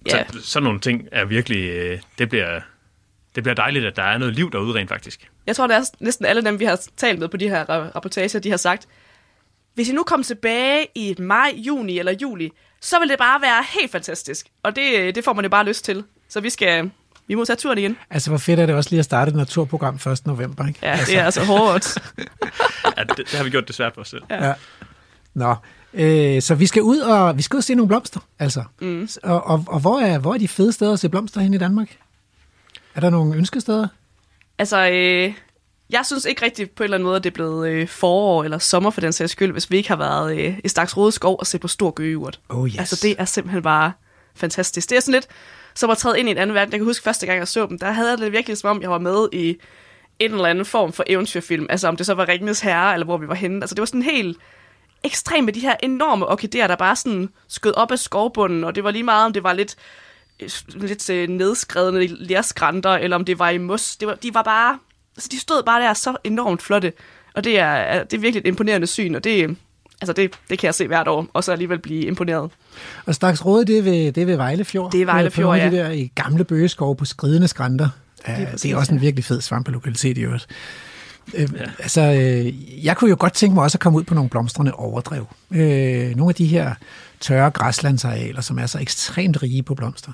[0.08, 0.24] Ja.
[0.32, 1.70] så, sådan nogle ting er virkelig...
[1.70, 2.62] Øh, det, bliver,
[3.36, 5.30] det bliver dejligt, at der er noget liv derude rent faktisk.
[5.48, 7.96] Jeg tror, det er næsten alle dem, vi har talt med på de her ra-
[7.96, 8.88] rapportager, de har sagt,
[9.74, 13.64] hvis I nu kom tilbage i maj, juni eller juli, så vil det bare være
[13.80, 14.48] helt fantastisk.
[14.64, 16.04] Og det, det får man jo bare lyst til.
[16.30, 16.92] Så vi skal,
[17.30, 17.98] vi må tage turen igen.
[18.10, 20.26] Altså, hvor fedt er det også lige at starte et naturprogram 1.
[20.26, 20.80] november, ikke?
[20.84, 21.98] Ja, det er altså hårdt.
[22.98, 24.22] Ja, det, det har vi gjort det svært for os selv.
[24.30, 24.54] Ja.
[25.34, 25.56] Nå,
[25.94, 28.64] øh, så vi skal ud og vi skal ud og se nogle blomster, altså.
[28.82, 29.10] Mm.
[29.24, 31.58] Og, og, og hvor, er, hvor er de fede steder at se blomster hen i
[31.58, 31.98] Danmark?
[32.96, 33.88] Er der nogle ønskesteder?
[34.58, 35.34] altså, øh,
[35.90, 38.44] jeg synes ikke rigtigt på en eller anden måde, at det er blevet øh, forår
[38.44, 41.12] eller sommer for den sags skyld, hvis vi ikke har været øh, i Staks Rode
[41.12, 42.40] Skov og se på stor gøgeurt.
[42.50, 42.78] Oh yes.
[42.78, 43.92] Altså, det er simpelthen bare
[44.36, 44.90] fantastisk.
[44.90, 45.28] Det er sådan lidt
[45.80, 46.72] som var træde ind i en anden verden.
[46.72, 48.82] Jeg kan huske første gang, jeg så dem, der havde jeg det virkelig som om,
[48.82, 49.58] jeg var med i
[50.20, 51.68] en eller anden form for eventyrfilm.
[51.70, 53.62] Altså, om det så var Ringenes Herre, eller hvor vi var henne.
[53.64, 54.38] Altså, det var sådan helt
[55.04, 58.84] ekstremt med de her enorme orkideer, der bare sådan skød op af skovbunden, og det
[58.84, 59.76] var lige meget, om det var lidt,
[60.40, 63.96] øh, lidt øh, nedskredende nedskrevne lerskranter, eller om det var i mos.
[63.96, 64.80] Det var, de var bare,
[65.18, 66.94] altså de stod bare der så enormt flotte,
[67.34, 69.58] og det er- det er virkelig et imponerende syn, og det,
[70.02, 72.52] Altså det, det kan jeg se hvert år, og så alligevel blive imponeret.
[73.06, 74.92] Og Staks Råde, det er ved, det er ved Vejlefjord.
[74.92, 75.84] Det er Vejle På Fjord, nogle af de ja.
[75.84, 77.90] der i gamle bøgeskove på skridende skrænter.
[78.28, 79.02] Ja, det præcis, er også en ja.
[79.02, 80.48] virkelig fed svampelokalitet i øvrigt.
[81.34, 84.30] Øh, Altså, øh, jeg kunne jo godt tænke mig også at komme ud på nogle
[84.30, 85.28] blomstrende overdrev.
[85.52, 86.74] Øh, nogle af de her
[87.20, 90.12] tørre græslandsarealer, som er så ekstremt rige på blomster.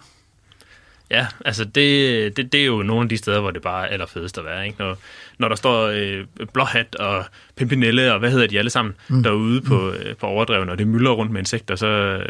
[1.11, 3.91] Ja, altså det, det, det er jo nogle af de steder, hvor det bare er
[3.91, 4.65] allerfedest at være.
[4.65, 4.79] Ikke?
[4.79, 4.97] Når,
[5.37, 7.25] når der står øh, blåhat og
[7.55, 9.23] pimpinelle og hvad hedder de alle sammen mm.
[9.23, 12.21] derude på, øh, på overdreven, og det myldrer rundt med insekter, så,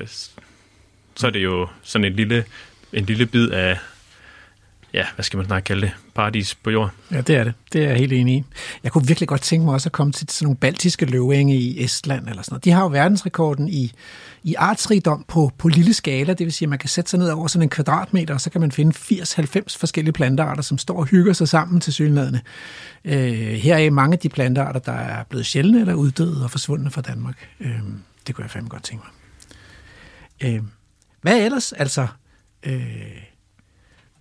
[1.15, 2.45] så er det jo sådan en lille,
[2.93, 3.78] en lille bid af,
[4.95, 6.91] ja, hvad skal man snart kalde det, paradis på jord.
[7.11, 7.53] Ja, det er det.
[7.73, 8.43] Det er jeg helt enig i.
[8.83, 11.83] Jeg kunne virkelig godt tænke mig også at komme til sådan nogle baltiske løvenge i
[11.83, 12.65] Estland eller sådan noget.
[12.65, 13.91] De har jo verdensrekorden i,
[14.43, 17.29] i artsrigdom på, på lille skala, det vil sige, at man kan sætte sig ned
[17.29, 21.05] over sådan en kvadratmeter, og så kan man finde 80-90 forskellige plantearter, som står og
[21.05, 22.39] hygger sig sammen til synlædende.
[23.05, 26.91] Øh, her er mange af de plantearter, der er blevet sjældne eller uddøde og forsvundne
[26.91, 27.49] fra Danmark.
[27.59, 27.79] Øh,
[28.27, 29.13] det kunne jeg fandme godt tænke mig.
[30.49, 30.61] Øh,
[31.21, 31.73] hvad ellers?
[31.73, 32.07] Altså,
[32.63, 33.24] øh,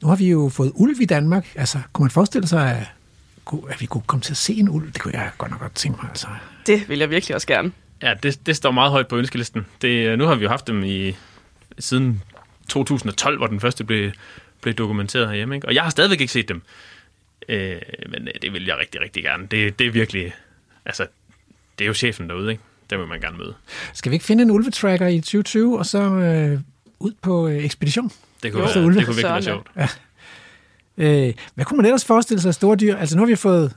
[0.05, 1.47] nu har vi jo fået ulv i Danmark.
[1.55, 2.87] Altså, kunne man forestille sig, at,
[3.71, 4.93] at vi kunne komme til at se en ulv?
[4.93, 6.11] Det kunne jeg godt nok godt tænke mig.
[6.11, 6.27] Altså.
[6.67, 7.73] Det vil jeg virkelig også gerne.
[8.03, 9.67] Ja, det, det står meget højt på ønskelisten.
[9.83, 11.17] Det, nu har vi jo haft dem i
[11.79, 12.23] siden
[12.69, 14.11] 2012, hvor den første blev,
[14.61, 15.55] blev dokumenteret herhjemme.
[15.55, 15.69] Ikke?
[15.69, 16.63] Og jeg har stadigvæk ikke set dem.
[17.49, 17.77] Øh,
[18.09, 19.47] men øh, det vil jeg rigtig, rigtig gerne.
[19.47, 20.35] Det, det er virkelig...
[20.85, 21.07] Altså,
[21.79, 22.63] det er jo chefen derude, ikke?
[22.91, 23.55] Den vil man gerne møde.
[23.93, 26.61] Skal vi ikke finde en ulvetracker i 2020, og så øh,
[26.99, 28.11] ud på øh, ekspedition?
[28.45, 29.87] Det kunne, Jo, være, det kunne virkelig være Søren, ja.
[29.87, 30.01] sjovt.
[31.29, 32.97] Øh, hvad kunne man ellers forestille sig af store dyr?
[32.97, 33.73] Altså, nu har vi fået,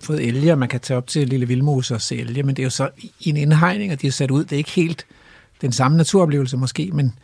[0.00, 2.62] fået elge, og man kan tage op til Lille Vildmose og se elge, men det
[2.62, 4.44] er jo så i en indhegning, og de er sat ud.
[4.44, 5.06] Det er ikke helt
[5.60, 7.14] den samme naturoplevelse måske, men,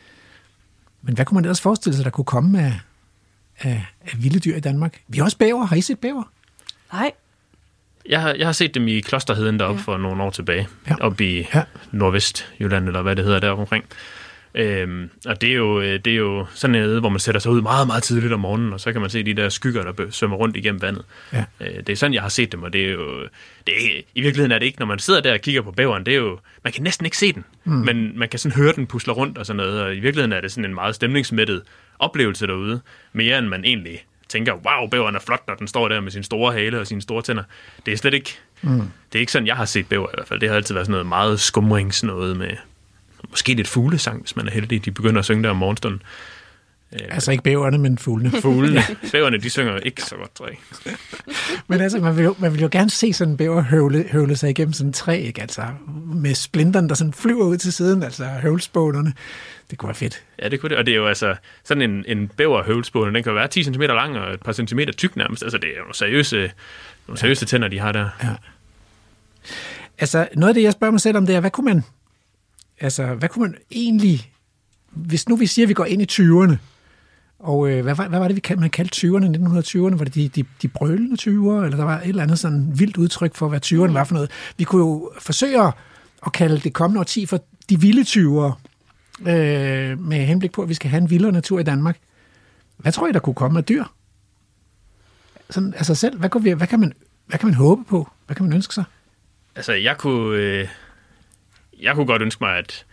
[1.03, 2.81] men hvad kunne man ellers forestille sig, der kunne komme af,
[3.61, 5.01] af, af vilde dyr i Danmark?
[5.09, 5.65] Vi har også bæver.
[5.65, 6.23] Har I set bæver?
[6.93, 7.13] Nej,
[8.09, 9.85] Jeg har, jeg har set dem i Klosterheden deroppe ja.
[9.85, 10.69] for nogle år tilbage.
[10.91, 10.95] Ja.
[11.01, 11.63] Oppe i Ja.
[11.93, 13.85] Nordvestjylland, eller hvad det hedder deroppe omkring.
[14.55, 17.53] Øhm, og det er, jo, øh, det er jo sådan noget, hvor man sætter sig
[17.53, 20.11] ud meget, meget tidligt om morgenen, og så kan man se de der skygger, der
[20.11, 21.05] svømmer rundt igennem vandet.
[21.33, 21.45] Ja.
[21.61, 23.23] Øh, det er sådan, jeg har set dem, og det er jo...
[23.67, 26.07] Det er, I virkeligheden er det ikke, når man sidder der og kigger på bæveren,
[26.07, 26.39] det er jo...
[26.65, 27.73] Man kan næsten ikke se den, mm.
[27.73, 30.41] men man kan sådan høre den pusle rundt og sådan noget, og i virkeligheden er
[30.41, 31.63] det sådan en meget stemningsmættet
[31.99, 32.81] oplevelse derude,
[33.13, 36.23] mere end man egentlig tænker, wow, bæveren er flot, når den står der med sin
[36.23, 37.43] store hale og sine store tænder.
[37.87, 38.39] Det er slet ikke...
[38.63, 38.81] Mm.
[39.13, 40.41] Det er ikke sådan, jeg har set bæver i hvert fald.
[40.41, 42.51] Det har altid været sådan noget meget skumrings noget med
[43.31, 44.85] måske lidt fuglesang, hvis man er heldig.
[44.85, 46.03] De begynder at synge der om morgenstunden.
[46.93, 48.31] Altså ikke bæverne, men fuglene.
[48.43, 50.57] Fuglene, bæverne, de synger ikke så godt, tror jeg.
[51.69, 54.37] Men altså, man vil, jo, man vil jo gerne se sådan en bæver høvle, høvle
[54.37, 55.41] sig igennem sådan et træ, ikke?
[55.41, 55.63] Altså,
[56.15, 59.13] med splinterne, der sådan flyver ud til siden, altså høvlspånerne.
[59.71, 60.23] Det kunne være fedt.
[60.43, 60.79] Ja, det kunne det.
[60.79, 63.15] Og det er jo altså sådan en, en bæver høvlspåne.
[63.15, 65.43] Den kan være 10 cm lang og et par centimeter tyk nærmest.
[65.43, 66.53] Altså, det er jo nogle seriøse,
[67.09, 68.09] nogle seriøse tænder, de har der.
[68.23, 68.35] Ja.
[69.99, 71.85] Altså, noget af det, jeg spørger mig selv om, det er, hvad kunne man,
[72.81, 74.31] altså, hvad kunne man egentlig,
[74.91, 76.57] hvis nu vi siger, at vi går ind i 20'erne,
[77.39, 79.97] og øh, hvad, var, hvad var det, vi kaldte, man kaldte 20'erne, 1920'erne?
[79.99, 82.97] Var det de, de, de brølende 20'ere, eller der var et eller andet sådan vildt
[82.97, 84.31] udtryk for, hvad 20'erne var for noget?
[84.57, 85.73] Vi kunne jo forsøge at,
[86.27, 88.53] at kalde det kommende årti for de vilde 20'ere,
[89.21, 91.99] øh, med henblik på, at vi skal have en vildere natur i Danmark.
[92.77, 93.85] Hvad tror I, der kunne komme af dyr?
[95.51, 96.93] Sådan, altså selv, hvad, kunne vi, hvad, kan man,
[97.27, 98.11] hvad kan man håbe på?
[98.27, 98.85] Hvad kan man ønske sig?
[99.57, 100.69] Altså, jeg kunne, øh,
[101.83, 102.85] jeg kunne godt ønske mig, at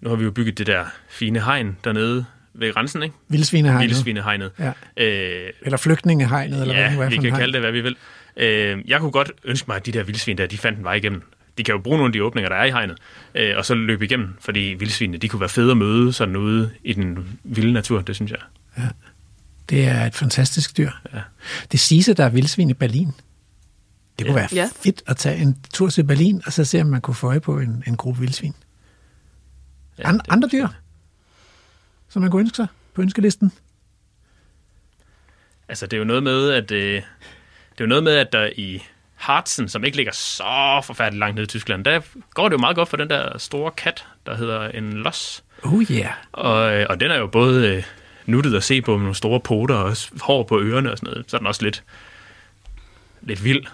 [0.00, 2.24] nu har vi jo bygget det der fine hegn dernede
[2.54, 3.14] ved grænsen, ikke?
[3.28, 3.82] Vildsvinehegnet.
[3.82, 4.50] Vildesvinehegnet.
[4.58, 4.72] Ja.
[4.96, 7.36] Øh, Eller flygtningehegnet, eller hvad det nu ja, er vi kan hegn.
[7.36, 7.96] kalde det, hvad vi vil.
[8.36, 10.94] Øh, jeg kunne godt ønske mig, at de der vildsvin der, de fandt en vej
[10.94, 11.22] igennem.
[11.58, 12.98] De kan jo bruge nogle af de åbninger, der er i hegnet,
[13.34, 16.70] øh, og så løbe igennem, fordi vildsvinene, de kunne være fede at møde sådan ude
[16.84, 18.40] i den vilde natur, det synes jeg.
[19.70, 20.90] Det er et fantastisk dyr.
[21.14, 21.20] Ja.
[21.72, 23.12] Det siges, at der er vildsvin i Berlin.
[24.18, 24.46] Det kunne Ja.
[24.52, 24.68] være Ja.
[24.82, 27.40] fedt at tage en tur til Berlin, og så se, om man kunne få øje
[27.40, 28.54] på en, en gruppe vildsvin.
[29.98, 30.68] Ja, andre dyr,
[32.08, 33.52] som man kunne ønske sig på ønskelisten?
[35.68, 37.00] Altså, det er jo noget med, at, øh, det
[37.78, 38.82] er jo noget med, at der i
[39.14, 42.00] Harzen, som ikke ligger så forfærdeligt langt ned i Tyskland, der
[42.34, 45.44] går det jo meget godt for den der store kat, der hedder en los.
[45.62, 46.12] Oh yeah.
[46.32, 47.84] Og, øh, og den er jo både øh,
[48.26, 51.30] nuttet at se på med nogle store poter og hår på ørerne og sådan noget.
[51.30, 51.84] Så er den også lidt,
[53.20, 53.66] lidt vild.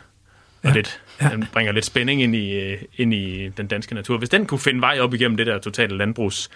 [0.67, 1.29] Og Ja, lidt, ja.
[1.29, 4.19] den bringer lidt spænding ind i, øh, ind i den danske natur.
[4.19, 6.51] Hvis den kunne finde vej op igennem det der totale landbrugs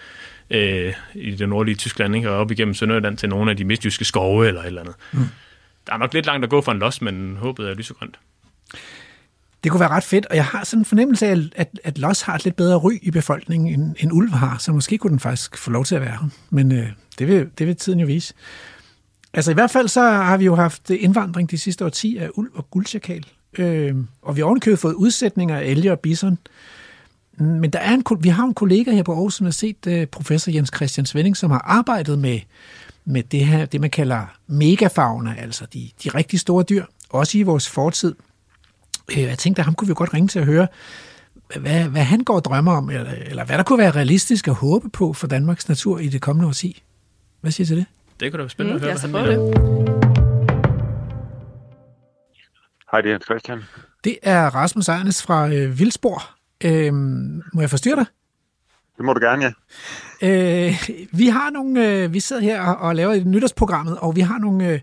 [0.49, 2.29] øh, i det nordlige Tyskland, ikke?
[2.29, 4.95] og op igennem Sønderjylland til nogle af de midtjyske skove eller et eller andet.
[5.11, 5.25] Mm.
[5.87, 8.19] Der er nok lidt langt at gå for en los, men håbet er lysegrønt.
[9.63, 12.21] Det kunne være ret fedt, og jeg har sådan en fornemmelse af, at, at los
[12.21, 15.19] har et lidt bedre ry i befolkningen, end, end ulv har, så måske kunne den
[15.19, 16.29] faktisk få lov til at være her.
[16.49, 16.87] Men øh,
[17.19, 18.33] det, vil, det vil tiden jo vise.
[19.33, 22.49] Altså i hvert fald så har vi jo haft indvandring de sidste årti af ulv
[22.55, 23.25] og guldsjakal,
[23.57, 26.37] øh, og vi har ovenikøbet fået udsætninger af elge og bison.
[27.37, 30.71] men der er en, vi har en kollega her på Aarhus Universitet, øh, professor Jens
[30.75, 32.39] Christian Svending, som har arbejdet med,
[33.05, 37.41] med det her, det man kalder megafauna, altså de, de rigtig store dyr, også i
[37.41, 38.15] vores fortid.
[39.11, 40.67] Øh, jeg tænkte, at ham kunne vi godt ringe til at høre,
[41.59, 44.53] hvad, hvad han går og drømmer om, eller, eller hvad der kunne være realistisk at
[44.53, 46.83] håbe på for Danmarks natur i det kommende årti.
[47.41, 47.85] Hvad siger du til det?
[48.19, 49.45] Det kunne da være spændende mm, at høre, hvad han
[50.01, 50.10] det.
[52.91, 53.63] Hej, det er Christian.
[54.03, 56.21] Det er Rasmus Ejernes fra øh, Vildsborg.
[56.63, 56.93] Øh,
[57.53, 58.05] må jeg forstyrre dig?
[58.97, 60.67] Det må du gerne, ja.
[60.67, 64.21] Øh, vi har nogle, øh, vi sidder her og, og laver et nytårsprogrammet, og vi
[64.21, 64.79] har nogle, øh,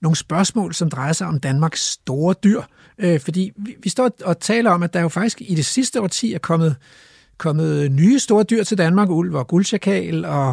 [0.00, 2.62] nogle spørgsmål, som drejer sig om Danmarks store dyr.
[2.98, 6.00] Øh, fordi vi, vi står og taler om, at der jo faktisk i det sidste
[6.00, 6.76] årti er kommet,
[7.38, 10.48] kommet nye store dyr til Danmark, ulv og guldchakal, og,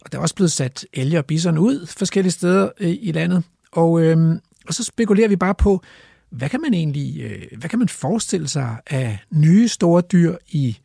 [0.00, 3.44] og der er også blevet sat elge og bison ud forskellige steder øh, i landet.
[3.72, 4.38] Og, øh,
[4.68, 5.82] og så spekulerer vi bare på,
[6.30, 10.78] hvad kan man egentlig, øh, hvad kan man forestille sig af nye store dyr i,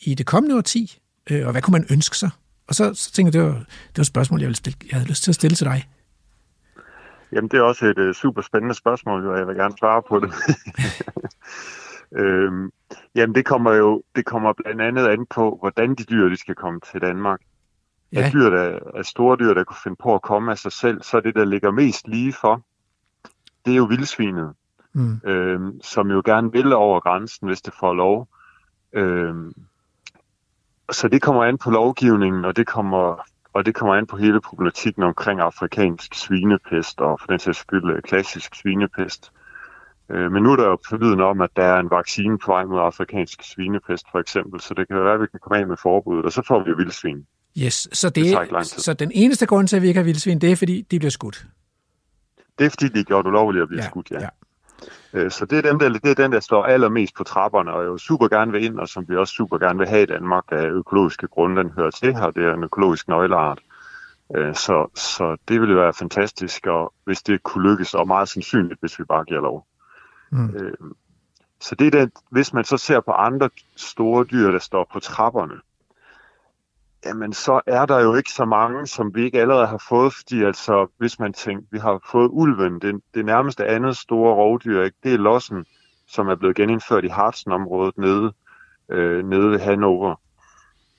[0.00, 1.00] i det kommende årti?
[1.30, 2.30] Øh, og hvad kunne man ønske sig?
[2.68, 4.98] Og så, så tænkte jeg, det var, det var et spørgsmål, jeg, ville stille, jeg
[4.98, 5.88] havde lyst til at stille til dig.
[7.32, 10.20] Jamen, det er også et uh, super spændende spørgsmål, og jeg vil gerne svare på
[10.20, 10.32] det.
[12.20, 12.70] øhm,
[13.14, 16.54] jamen, det kommer jo det kommer blandt andet an på, hvordan de dyr de skal
[16.54, 17.40] komme til Danmark.
[18.12, 18.20] Ja.
[18.20, 21.02] Af dyr, der er store dyr, der kunne finde på at komme af sig selv,
[21.02, 22.62] så er det, der ligger mest lige for,
[23.64, 24.54] det er jo vildsvinet,
[24.92, 28.28] mm, øhm, som jo gerne vil over grænsen, hvis det får lov.
[28.92, 29.52] Øhm,
[30.92, 34.40] så det kommer an på lovgivningen, og det kommer, og det kommer an på hele
[34.40, 39.32] problematikken omkring afrikansk svinepest, og for den sags skyld øh, klassisk svinepest.
[40.10, 42.64] Øh, men nu er der jo forlyden om, at der er en vaccine på vej
[42.64, 45.76] mod afrikansk svinepest, for eksempel, så det kan være, at vi kan komme af med
[45.76, 47.26] forbuddet, og så får vi jo vildsvin.
[47.58, 47.88] yes.
[47.92, 50.56] Så, det, Det så den eneste grund til, at vi ikke har vildsvin, det er,
[50.56, 51.46] fordi de bliver skudt.
[52.58, 54.20] Det er fordi, de er gjort ulovligt at blive Ja, skudt, ja.
[54.20, 54.28] ja.
[55.12, 57.84] Øh, Så det er, dem, der, det er den, der står allermest på trapperne, og
[57.84, 60.44] jo super gerne vil ind, og som vi også super gerne vil have i Danmark
[60.48, 62.30] af økologiske grunde, den hører til her.
[62.30, 63.60] Det er en økologisk nøgleart.
[64.36, 68.80] Øh, Så, så det ville være fantastisk, og hvis det kunne lykkes, og meget sandsynligt,
[68.80, 69.66] hvis vi bare giver lov.
[70.30, 70.54] Mm.
[70.56, 70.72] Øh,
[71.60, 75.00] Så det er den, hvis man så ser på andre store dyr, der står på
[75.00, 75.54] trapperne,
[77.04, 80.44] jamen så er der jo ikke så mange, som vi ikke allerede har fået, fordi
[80.44, 84.96] altså, hvis man tænker, vi har fået ulven, det, det nærmeste andet store rovdyr, ikke?
[85.02, 85.66] det er lossen,
[86.06, 88.32] som er blevet genindført i Hartsen-området nede,
[88.88, 90.20] øh, nede ved Hannover.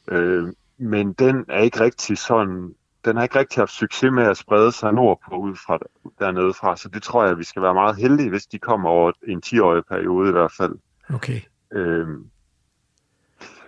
[0.08, 0.48] Øh,
[0.78, 2.76] men den er ikke rigtig sådan,
[3.06, 5.80] den har ikke rigtig haft succes med at sprede sig nordpå ud fra
[6.20, 9.12] dernede fra, så det tror jeg, vi skal være meget heldige, hvis de kommer over
[9.28, 10.76] en 10-årig periode i hvert fald.
[11.14, 11.42] Okay.
[11.74, 12.26] Øhm,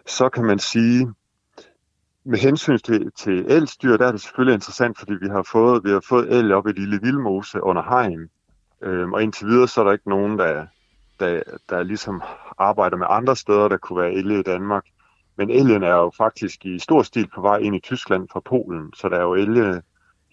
[0.05, 1.13] så kan man sige,
[2.25, 5.89] med hensyn til, til elstyr, der er det selvfølgelig interessant, fordi vi har fået, vi
[5.89, 8.29] har fået el op i Lille Vildmose under hegn.
[8.81, 10.65] Øhm, og indtil videre, så er der ikke nogen, der,
[11.19, 12.21] der, der ligesom
[12.57, 14.85] arbejder med andre steder, der kunne være el i Danmark.
[15.37, 18.93] Men elgen er jo faktisk i stor stil på vej ind i Tyskland fra Polen,
[18.93, 19.81] så der er jo elge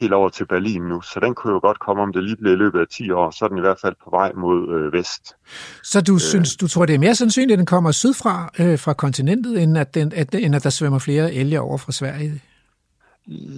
[0.00, 1.00] helt over til Berlin nu.
[1.00, 3.30] Så den kunne jo godt komme, om det lige bliver i løbet af 10 år,
[3.30, 5.36] så er den i hvert fald på vej mod øh, vest.
[5.82, 8.92] Så du synes, du tror, det er mere sandsynligt, at den kommer sydfra, øh, fra
[8.92, 12.42] kontinentet, end at, den, at, end at der svømmer flere elge over fra Sverige?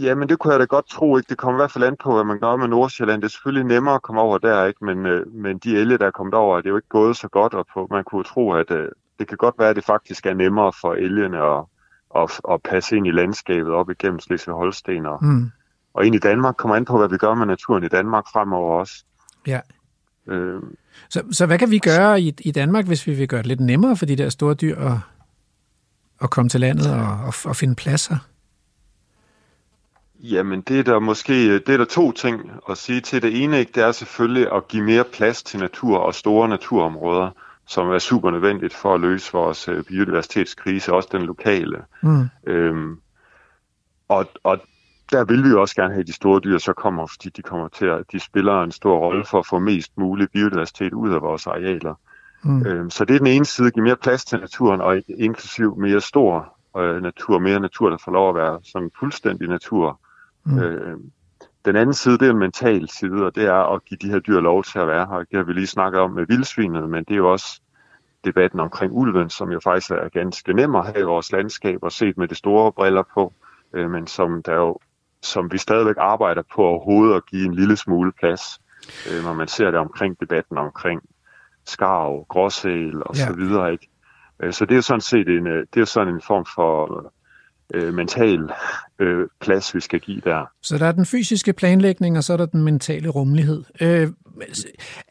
[0.02, 1.28] Jamen, det kunne jeg da godt tro, ikke?
[1.28, 3.22] Det kommer i hvert fald an på, hvad man gør med Nordsjælland.
[3.22, 4.84] Det er selvfølgelig nemmere at komme over der, ikke?
[4.84, 7.28] Men, øh, men de elge, der er kommet over, det er jo ikke gået så
[7.28, 7.86] godt op på.
[7.90, 8.88] Man kunne tro, at øh,
[9.18, 11.64] det kan godt være, at det faktisk er nemmere for elgene at,
[12.16, 15.50] at, at passe ind i landskabet op igennem Slesvig-Holsten og, Mm.
[15.94, 16.56] Og ind i Danmark.
[16.56, 19.04] Kommer an på, hvad vi gør med naturen i Danmark fremover også.
[19.46, 19.60] Ja.
[20.26, 20.62] Øh,
[21.08, 23.60] Så, så hvad kan vi gøre i, i Danmark, hvis vi vil gøre det lidt
[23.60, 24.98] nemmere for de der store dyr at,
[26.22, 28.16] at komme til landet og, og, og finde pladser?
[30.20, 33.22] Jamen, det er der måske det er der to ting at sige til.
[33.22, 37.30] Det ene ikke, det er selvfølgelig at give mere plads til natur og store naturområder,
[37.66, 41.78] som er super nødvendigt for at løse vores øh, biodiversitetskrise, også den lokale.
[42.02, 42.28] Mm.
[42.46, 43.00] Øhm,
[44.08, 44.60] og, og
[45.12, 47.42] der vil vi jo også gerne have, at de store dyr så kommer, fordi de
[47.42, 51.10] kommer til at, de spiller en stor rolle for at få mest mulig biodiversitet ud
[51.12, 51.94] af vores arealer.
[52.42, 52.66] Mm.
[52.66, 56.00] Øhm, så det er den ene side, give mere plads til naturen, og inklusiv mere
[56.00, 60.00] stor øh, natur, mere natur, der får lov at være sådan fuldstændig natur.
[60.44, 60.58] Mm.
[60.58, 60.96] Øh,
[61.64, 64.18] den anden side, det er en mental side, og det er at give de her
[64.18, 65.18] dyr lov til at være her.
[65.18, 67.60] Det har vi lige snakket om med vildsvinet, men det er jo også
[68.24, 71.92] debatten omkring ulven, som jo faktisk er ganske nem at have i vores landskab og
[71.92, 73.32] set med de store briller på,
[73.72, 74.78] øh, men som der jo
[75.22, 78.42] som vi stadigvæk arbejder på overhovedet at give en lille smule plads,
[79.10, 81.00] øh, når man ser det omkring debatten omkring
[81.66, 83.26] skarv, gråsæl og Ja.
[83.26, 83.72] så videre.
[83.72, 83.88] Ikke?
[84.42, 87.04] Øh, Så det er jo sådan set en, øh, det er sådan en form for
[87.74, 88.50] øh, mental
[88.98, 90.46] øh, plads, vi skal give der.
[90.62, 93.64] Så der er den fysiske planlægning, og så er der den mentale rummelighed.
[93.80, 94.08] Øh,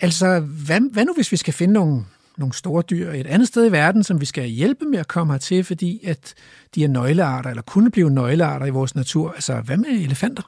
[0.01, 2.05] altså, hvad, hvad nu hvis vi skal finde nogle,
[2.41, 5.33] nogle store dyr et andet sted i verden, som vi skal hjælpe med at komme
[5.33, 6.33] hertil, fordi at
[6.75, 9.31] de er nøglearter, eller kunne blive nøglearter i vores natur.
[9.31, 10.43] Altså, hvad med elefanter?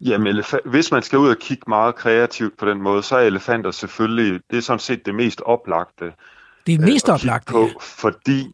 [0.00, 3.20] Jamen, elefa- hvis man skal ud og kigge meget kreativt på den måde, så er
[3.20, 6.04] elefanter selvfølgelig, det er sådan set det mest oplagte.
[6.66, 8.52] Det er det mest øh, at kigge oplagte, på, fordi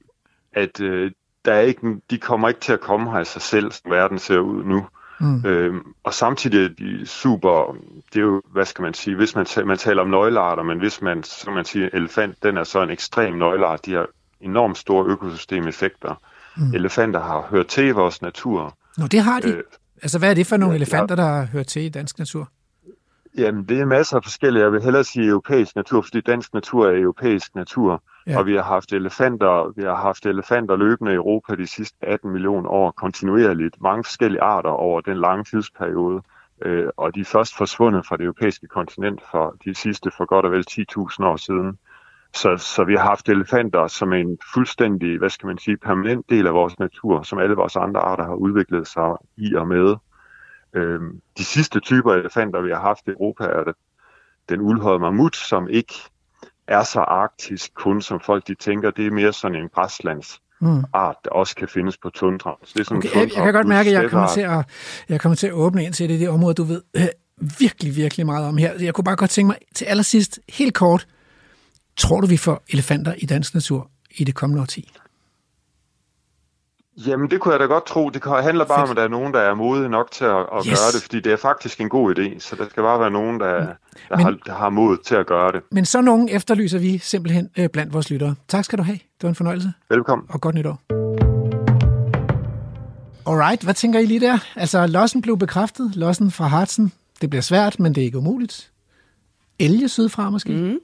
[0.53, 1.11] at øh,
[1.45, 1.81] der er ikke,
[2.11, 4.87] de kommer ikke til at komme her af sig selv, som verden ser ud nu.
[5.21, 5.47] Mm.
[5.47, 7.77] Øhm, og samtidig er de super,
[8.13, 11.03] det er jo, hvad skal man sige, hvis man, man taler om nøglearter, men hvis
[11.03, 14.07] man, som man siger, elefant, den er så en ekstrem nøgleart, de har
[14.41, 16.15] enormt store økosystemeffekter.
[16.57, 16.75] Mm.
[16.75, 18.77] Elefanter har hørt til i vores natur.
[18.99, 19.49] Nå, det har de.
[19.49, 19.63] Øh,
[20.03, 22.49] Altså, hvad er det for nogle ja, elefanter, der har hørt til i dansk natur?
[23.39, 24.63] Jamen, det er masser af forskellige.
[24.63, 28.03] Jeg vil hellere sige europæisk natur, fordi dansk natur er europæisk natur.
[28.27, 28.39] Ja.
[28.39, 32.31] Og vi har haft elefanter, vi har haft elefanter løbende i Europa de sidste 18
[32.31, 33.81] millioner år kontinuerligt.
[33.81, 36.23] Mange forskellige arter over den lange tidsperiode.
[36.63, 40.47] Øh, og de er først forsvundet fra det europæiske kontinent for de sidste for godt
[40.47, 41.79] og vel 10.000 år siden.
[42.35, 46.47] Så, så vi har haft elefanter som en fuldstændig, hvad skal man sige, permanent del
[46.47, 49.97] af vores natur, som alle vores andre arter har udviklet sig i og med.
[50.75, 53.75] Øhm, de sidste typer elefanter, vi har haft i Europa, er det,
[54.49, 55.95] den uldhårede mammut, som ikke
[56.71, 58.91] er så arktisk kun, som folk de tænker.
[58.91, 60.85] Det er mere sådan en græslands Mm.
[60.93, 62.57] art, der også kan findes på tundra.
[62.65, 64.41] Så det er sådan Okay, en jeg, jeg kan godt mærke, at jeg kommer, til
[64.41, 64.65] at,
[65.09, 67.07] jeg kommer til at åbne ind til det, det område, du ved øh,
[67.59, 68.73] virkelig, virkelig meget om her.
[68.81, 71.07] Jeg kunne bare godt tænke mig til allersidst, helt kort,
[71.97, 74.93] tror du, vi får elefanter i dansk natur i det kommende årti?
[77.07, 78.11] Jamen, det kunne jeg da godt tro.
[78.11, 78.85] Det handler bare Fedt.
[78.87, 80.79] om, at der er nogen, der er modige nok til at, at yes.
[80.79, 82.39] gøre det, fordi det er faktisk en god idé.
[82.41, 83.67] Så der skal bare være nogen, der, der,
[84.11, 85.61] Men- har, der har mod til at gøre det.
[85.73, 88.35] Men så nogen efterlyser vi simpelthen øh, blandt vores lyttere.
[88.49, 88.95] Tak skal du have.
[88.99, 90.27] Det var en fornøjelse, Velkommen.
[90.31, 90.79] og godt nytår.
[93.27, 94.39] Alright, hvad tænker I lige der?
[94.57, 95.93] Altså, lossen blev bekræftet.
[95.97, 96.93] Lossen fra Hartsen.
[97.21, 98.71] Det bliver svært, men det er ikke umuligt.
[99.59, 100.53] Elge sydfra måske?
[100.53, 100.79] Mm.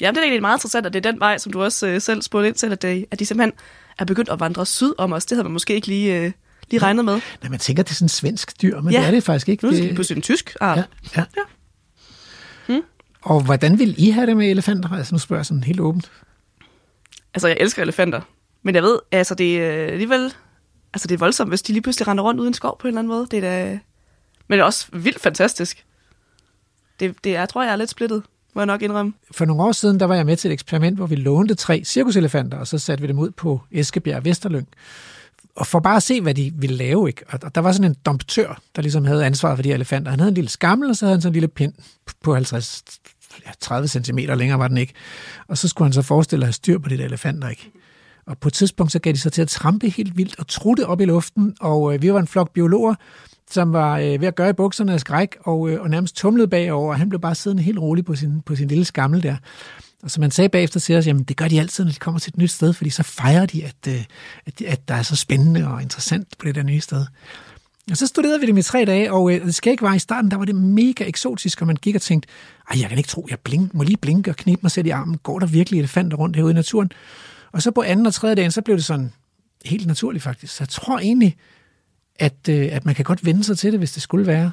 [0.00, 2.00] Jamen, det er egentlig meget interessant, at det er den vej, som du også øh,
[2.00, 3.52] selv spurgte ind til, at, det, at de simpelthen
[3.98, 5.24] er begyndt at vandre syd om os.
[5.26, 6.32] Det havde man måske ikke lige, øh,
[6.70, 7.20] lige regnet med.
[7.42, 8.98] Nej, man tænker, det er sådan en svensk dyr, men Ja.
[9.00, 9.64] det er det faktisk ikke.
[9.66, 10.78] Nu er det pludselig en tysk art.
[10.78, 10.84] Ja,
[11.16, 11.24] ja.
[11.36, 11.42] ja.
[13.22, 14.88] Og hvordan vil I have det med elefanter?
[14.92, 16.10] Altså nu spørger jeg sådan helt åbent.
[17.34, 18.20] Altså, jeg elsker elefanter.
[18.62, 20.34] Men jeg ved, altså, det er alligevel...
[20.94, 22.98] Altså, det er voldsomt, hvis de lige pludselig render rundt uden skov på en eller
[22.98, 23.26] anden måde.
[23.30, 23.78] Det er da...
[24.48, 25.84] Men det er også vildt fantastisk.
[27.00, 28.22] Det, det er, jeg tror, jeg er lidt splittet,
[28.54, 29.12] må jeg nok indrømme.
[29.30, 31.82] For nogle år siden, der var jeg med til et eksperiment, hvor vi lånte tre
[31.84, 34.68] cirkuselefanter, og så satte vi dem ud på Eskebjerg Vesterlyng.
[35.56, 37.08] Og for bare at se, hvad de ville lave.
[37.08, 37.24] Ikke?
[37.42, 40.10] Og der var sådan en domptør, der ligesom havde ansvaret for de elefanter.
[40.10, 41.72] Han havde en lille skammel, og så havde han sådan en lille pind
[42.22, 42.84] på 50,
[43.46, 44.92] ja, 30 cm længere var den ikke.
[45.48, 47.48] Og så skulle han så forestille at have styr på de der elefanter.
[47.48, 47.70] Ikke?
[48.26, 50.86] Og på et tidspunkt, så gav de sig til at trampe helt vildt og trutte
[50.86, 52.94] op i luften, og øh, vi var en flok biologer,
[53.52, 56.48] som var øh, ved at gøre i bukserne af skræk, og, øh, og nærmest tumlede
[56.48, 59.36] bagover, og han blev bare siddende helt rolig på sin, på sin lille skammel der.
[60.02, 62.18] Og som man sagde bagefter til os, jamen det gør de altid, når de kommer
[62.18, 64.04] til et nyt sted, fordi så fejrer de, at, øh,
[64.46, 67.06] at, at der er så spændende og interessant på det der nye sted.
[67.90, 69.98] Og så studerede vi dem i tre dage, og øh, det skal ikke være i
[69.98, 72.28] starten, der var det mega eksotisk, og man gik og tænkte,
[72.70, 74.90] ej, jeg kan ikke tro, jeg blink, må lige blinke og knibe mig selv i
[74.90, 75.18] armen.
[75.18, 76.92] Går der virkelig elefanter rundt herude i naturen?
[77.52, 79.12] Og så på anden og tredje dagen, så blev det sådan
[79.64, 80.54] helt naturligt faktisk.
[80.54, 81.36] Så jeg tror egentlig,
[82.22, 84.52] at, øh, at man kan godt vende sig til det, hvis det skulle være.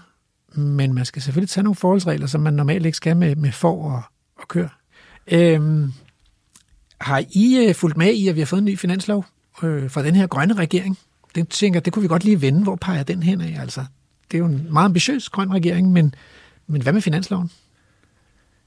[0.53, 3.83] Men man skal selvfølgelig tage nogle forholdsregler, som man normalt ikke skal med, med for
[3.83, 4.01] og,
[4.35, 4.67] og kør.
[5.31, 5.93] Øhm,
[7.01, 9.25] har I øh, fulgt med i, at vi har fået en ny finanslov
[9.63, 10.99] øh, fra den her grønne regering?
[11.35, 12.63] Det tænker, det kunne vi godt lige vende.
[12.63, 13.57] Hvor peger den hen af?
[13.61, 13.85] Altså,
[14.31, 16.15] det er jo en meget ambitiøs grøn regering, men,
[16.67, 17.51] men hvad med finansloven?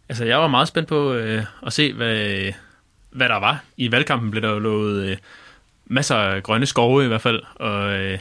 [0.08, 2.52] Altså, jeg var meget spændt på øh, at se, hvad,
[3.10, 3.64] hvad der var.
[3.76, 5.16] I valgkampen blev der jo lovet øh,
[5.86, 8.18] masser af grønne skove i hvert fald, og, øh,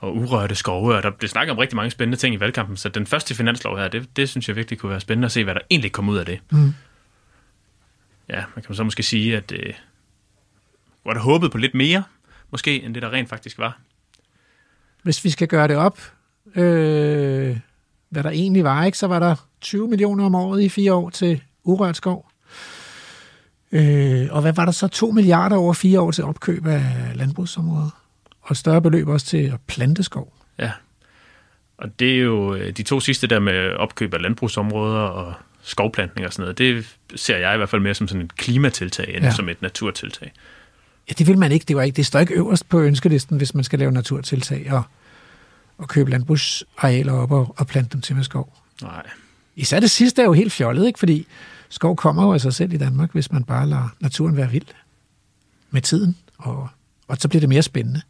[0.00, 2.88] og urørte skove, og der blev snakket om rigtig mange spændende ting i valgkampen, så
[2.88, 5.54] den første finanslov her, det, det synes jeg virkelig kunne være spændende at se, hvad
[5.54, 6.40] der egentlig kom ud af det.
[6.50, 6.74] Mm.
[8.28, 9.74] Ja, man kan så måske sige, at øh,
[11.04, 12.04] var der håbet på lidt mere,
[12.50, 13.78] måske, end det der rent faktisk var.
[15.02, 15.98] Hvis vi skal gøre det op,
[16.54, 17.58] øh,
[18.08, 21.10] hvad der egentlig var, ikke, så var der 20 millioner om året i fire år
[21.10, 22.30] til urørt skov.
[23.72, 24.88] Øh, og hvad var der så?
[24.88, 26.82] 2 milliarder over fire år til opkøb af
[27.14, 28.03] landbrugsområder.
[28.44, 30.32] Og et større beløb også til at plante skov.
[30.58, 30.72] Ja.
[31.78, 36.26] Og det er jo øh, de to sidste der med opkøb af landbrugsområder og skovplantning
[36.26, 39.18] og sådan noget, det ser jeg i hvert fald mere som sådan et klimatiltag, end
[39.18, 39.24] Ja.
[39.24, 39.30] ja.
[39.34, 40.32] som et naturtiltag.
[41.08, 41.64] Ja, det vil man ikke.
[41.68, 41.96] Det, var ikke.
[41.96, 44.82] det står ikke øverst på ønskelisten, hvis man skal lave naturtiltag og,
[45.78, 48.56] og købe landbrugsarealer op og, og plante dem til med skov.
[48.82, 49.06] Nej.
[49.56, 50.98] Især det sidste er jo helt fjollet, ikke?
[50.98, 51.26] fordi
[51.68, 54.66] skov kommer jo af sig selv i Danmark, hvis man bare lader naturen være vild
[55.70, 56.68] med tiden, og,
[57.08, 58.00] og så bliver det mere spændende.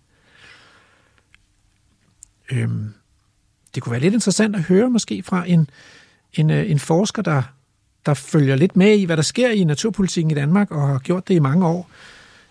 [2.52, 2.94] Øhm,
[3.74, 5.70] det kunne være lidt interessant at høre måske fra en,
[6.32, 7.42] en, øh, en forsker, der
[8.06, 11.28] der følger lidt med i, hvad der sker i naturpolitikken i Danmark, og har gjort
[11.28, 11.90] det i mange år.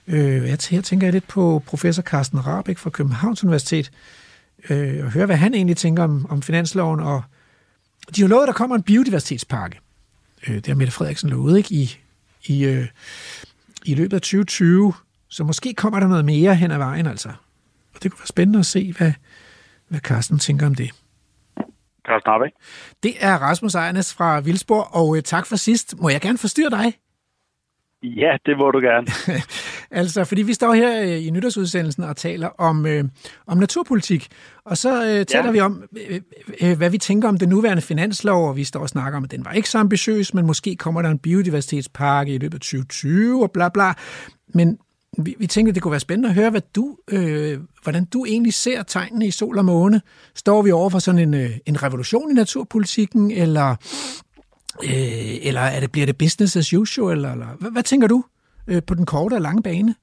[0.07, 3.91] Øh, jeg, her tænker jeg lidt på professor Carsten Rabeck fra Københavns Universitet,
[4.69, 6.99] øh, og høre, hvad han egentlig tænker om, om finansloven.
[6.99, 7.23] Og
[8.15, 9.79] de har lovet, at der kommer en biodiversitetspakke.
[10.47, 11.73] Øh, det har Mette Frederiksen lovet, ikke?
[11.75, 11.97] I,
[12.45, 12.87] i, øh,
[13.85, 14.93] i løbet af 2020.
[15.29, 17.29] Så måske kommer der noget mere hen ad vejen, altså.
[17.95, 19.11] Og det kunne være spændende at se, hvad,
[19.89, 20.91] hvad Carsten tænker om det.
[22.07, 22.55] Carsten Rabeck.
[23.03, 26.01] Det er Rasmus Ejernes fra Vildsborg, og øh, tak for sidst.
[26.01, 26.93] Må jeg gerne forstyrre dig?
[28.03, 29.07] Ja, det må du gerne.
[30.01, 33.03] altså, fordi vi står her øh, i nytårsudsendelsen og taler om, øh,
[33.47, 34.27] om naturpolitik,
[34.65, 35.51] og så øh, taler ja.
[35.51, 36.21] vi om, øh,
[36.61, 39.31] øh, hvad vi tænker om den nuværende finanslov, og vi står og snakker om, at
[39.31, 43.43] den var ikke så ambitiøs, men måske kommer der en biodiversitetspakke i løbet af 2020
[43.43, 43.93] og bla bla.
[44.53, 44.77] Men
[45.17, 48.53] vi, vi tænkte, det kunne være spændende at høre, hvad du, øh, hvordan du egentlig
[48.53, 50.01] ser tegnene i sol og måne.
[50.35, 53.75] Står vi over for sådan en, øh, en revolution i naturpolitikken, eller
[54.81, 57.17] Øh, eller er det, bliver det business as usual?
[57.17, 58.19] Eller, eller hvad, hvad tænker du
[58.69, 59.93] øh, på den korte og lange bane?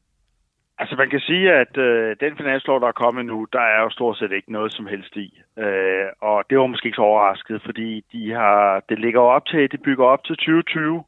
[0.80, 3.90] Altså man kan sige, at øh, den finanslov, der er kommet nu, der er jo
[3.90, 5.28] stort set ikke noget som helst i.
[5.58, 9.70] Øh, og det var måske ikke så overrasket, fordi de har, det ligger op til,
[9.72, 11.04] det bygger op til 2020,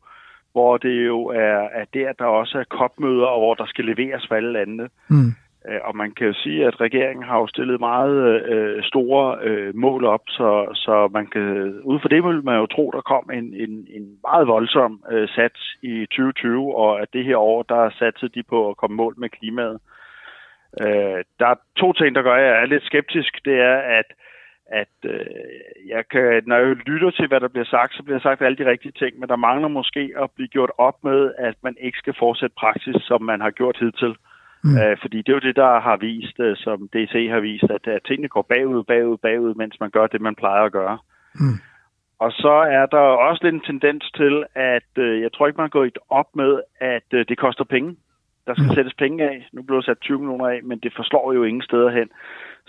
[0.53, 4.26] hvor det jo er, er der, der også er kopmøder, og hvor der skal leveres
[4.28, 4.88] for alle landene.
[5.09, 5.32] Mm.
[5.68, 9.76] Øh, og man kan jo sige, at regeringen har jo stillet meget øh, store øh,
[9.76, 11.42] mål op, så, så man kan,
[11.82, 15.28] ud fra det vil man jo tro, der kom en, en, en meget voldsom øh,
[15.28, 19.14] sats i 2020, og at det her år, der satsede de på at komme mål
[19.18, 19.78] med klimaet.
[20.80, 23.44] Øh, der er to ting, der gør, at jeg er lidt skeptisk.
[23.44, 24.09] Det er, at
[24.81, 25.27] at øh,
[25.89, 28.70] jeg kan, når jeg lytter til, hvad der bliver sagt, så bliver sagt alle de
[28.70, 32.14] rigtige ting, men der mangler måske at blive gjort op med, at man ikke skal
[32.18, 34.14] fortsætte praksis, som man har gjort hidtil.
[34.64, 34.77] Mm.
[34.79, 37.87] Øh, fordi det er jo det, der har vist, øh, som DC har vist, at,
[37.87, 40.99] at tingene går bagud, bagud, bagud, mens man gør det, man plejer at gøre.
[41.35, 41.59] Mm.
[42.18, 45.70] Og så er der også lidt en tendens til, at øh, jeg tror ikke, man
[45.70, 47.97] går op med, at øh, det koster penge.
[48.47, 48.75] Der skal mm.
[48.75, 49.49] sættes penge af.
[49.53, 52.09] Nu bliver der sat 20 millioner af, men det forslår jo ingen steder hen.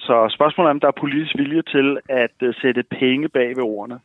[0.07, 3.63] Så spørgsmålet er, om der er politisk vilje til at øh, sætte penge bag ved
[3.63, 3.99] ordene.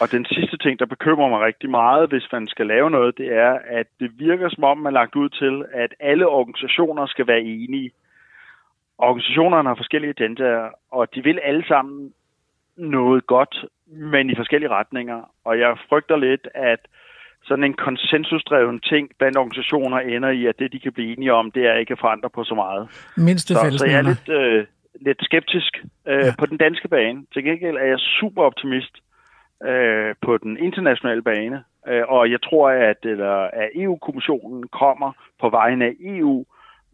[0.00, 3.28] Og den sidste ting, der bekymrer mig rigtig meget, hvis man skal lave noget, det
[3.32, 7.26] er, at det virker som om, man er lagt ud til, at alle organisationer skal
[7.26, 7.90] være enige.
[8.98, 12.12] Organisationerne har forskellige agendaer, og de vil alle sammen
[12.76, 15.30] noget godt, men i forskellige retninger.
[15.44, 16.80] Og jeg frygter lidt, at
[17.44, 21.50] sådan en konsensusdreven ting blandt organisationer ender i, at det, de kan blive enige om,
[21.50, 22.88] det er ikke at forandre på så meget.
[23.16, 26.32] Mindste så, så jeg er lidt, øh, lidt skeptisk øh, ja.
[26.38, 27.26] på den danske bane.
[27.32, 28.96] Til gengæld er jeg super optimist
[29.64, 31.64] øh, på den internationale bane.
[31.88, 36.44] Øh, og jeg tror, at, eller, at EU-kommissionen kommer på vegne af EU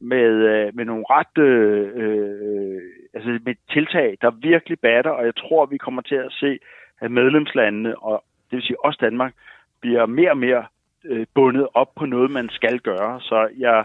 [0.01, 2.83] med, øh, med nogle ret øh, øh,
[3.15, 6.59] altså med tiltag, der virkelig batter, og jeg tror, at vi kommer til at se,
[7.01, 9.33] at medlemslandene, og det vil sige også Danmark,
[9.81, 10.65] bliver mere og mere
[11.05, 13.21] øh, bundet op på noget, man skal gøre.
[13.21, 13.85] Så jeg,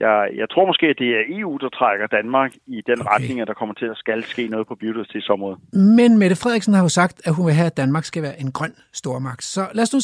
[0.00, 3.10] jeg, jeg tror måske, at det er EU, der trækker Danmark i den okay.
[3.12, 5.58] retning, at der kommer til at skal ske noget på biodiversitetsområdet.
[5.72, 8.52] Men Mette Frederiksen har jo sagt, at hun vil have, at Danmark skal være en
[8.52, 9.44] grøn stormagt.
[9.44, 10.00] Så lad os nu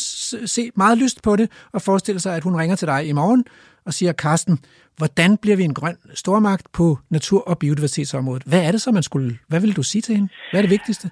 [0.47, 3.44] se meget lyst på det og forestille sig, at hun ringer til dig i morgen
[3.86, 4.59] og siger, Karsten,
[4.97, 8.42] hvordan bliver vi en grøn stormagt på natur- og biodiversitetsområdet?
[8.42, 9.38] Hvad er det så, man skulle...
[9.49, 10.28] Hvad vil du sige til hende?
[10.51, 11.11] Hvad er det vigtigste?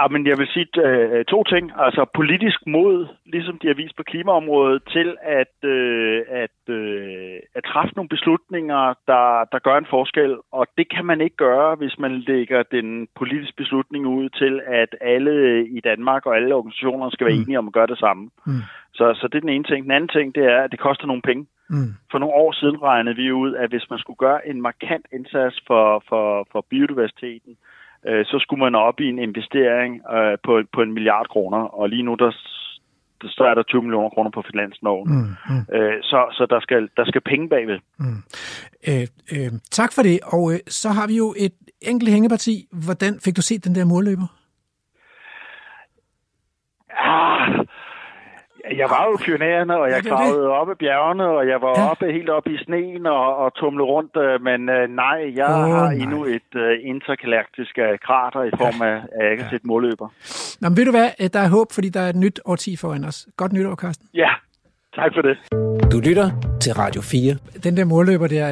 [0.00, 1.72] Ja, men jeg vil sige øh, to ting.
[1.76, 7.64] Altså politisk mod, ligesom de har vist på klimaområdet, til at, øh, at, øh, at
[7.64, 10.36] træffe nogle beslutninger, der, der gør en forskel.
[10.52, 14.96] Og det kan man ikke gøre, hvis man lægger den politiske beslutning ud til, at
[15.00, 17.42] alle i Danmark og alle organisationer skal være mm.
[17.42, 18.30] enige om at gøre det samme.
[18.46, 18.62] Mm.
[18.94, 19.84] Så, så det er den ene ting.
[19.84, 21.46] Den anden ting, det er, at det koster nogle penge.
[21.70, 21.90] Mm.
[22.10, 25.56] For nogle år siden regnede vi ud, at hvis man skulle gøre en markant indsats
[25.66, 27.71] for, for, for biodiversiteten, øh,
[28.04, 32.02] så skulle man op i en investering øh, på, på en milliard kroner, og lige
[32.02, 32.30] nu der
[33.24, 35.08] så er der 20 millioner kroner på finansloven.
[35.10, 35.76] Mm, mm.
[35.76, 37.78] Øh, så så der, skal, der skal penge bagved.
[37.98, 38.22] Mm.
[38.88, 40.20] Øh, øh, tak for det.
[40.22, 42.66] Og øh, så har vi jo et enkelt hængeparti.
[42.84, 44.26] Hvordan fik du set den der målløber?
[46.90, 47.66] Ah,
[48.70, 51.90] jeg var jo pionerende, og jeg kravede op i bjergene, og jeg var ja.
[51.90, 54.16] oppe helt oppe i sneen og, og tumlede rundt.
[54.16, 56.02] Øh, men uh, nej, jeg oh, har nej.
[56.02, 58.88] endnu et uh, intergalaktisk uh, krater i form ja.
[58.88, 59.50] af, af ikke ja.
[59.50, 60.08] set målløber.
[60.60, 61.28] Nå, men ved du hvad?
[61.34, 63.28] Der er håb, fordi der er et nyt årti foran os.
[63.36, 64.06] Godt nytår, Carsten.
[64.14, 64.30] Ja,
[64.94, 65.36] tak for det.
[65.92, 67.36] Du lytter til Radio 4.
[67.64, 68.48] Den der målløber der,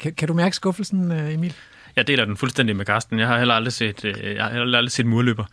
[0.00, 1.54] kan, kan du mærke skuffelsen, Emil?
[1.96, 3.18] Jeg deler den fuldstændig med Carsten.
[3.18, 5.44] Jeg har heller aldrig set, jeg har heller aldrig set målløber.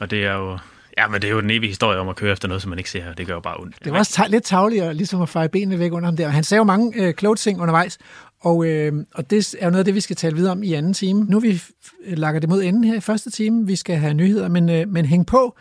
[0.00, 0.58] Og det er jo
[0.98, 2.78] Ja, men det er jo den evige historie om at køre efter noget, som man
[2.78, 3.84] ikke ser, det gør jo bare ondt.
[3.84, 6.28] Det var også lidt tavligere ligesom at feje benene væk under ham der.
[6.28, 7.98] Han sagde jo mange øh, kloge ting undervejs,
[8.40, 10.72] og, øh, og det er jo noget af det, vi skal tale videre om i
[10.72, 11.24] anden time.
[11.24, 11.62] Nu vi
[12.04, 13.66] øh, lakker det mod enden her i første time.
[13.66, 15.58] Vi skal have nyheder, men, øh, men hæng på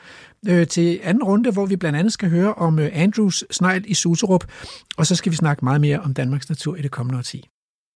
[0.49, 3.93] øh, til anden runde, hvor vi blandt andet skal høre om øh, Andrews snegl i
[3.93, 4.45] Suserup,
[4.97, 7.49] og så skal vi snakke meget mere om Danmarks natur i det kommende årti.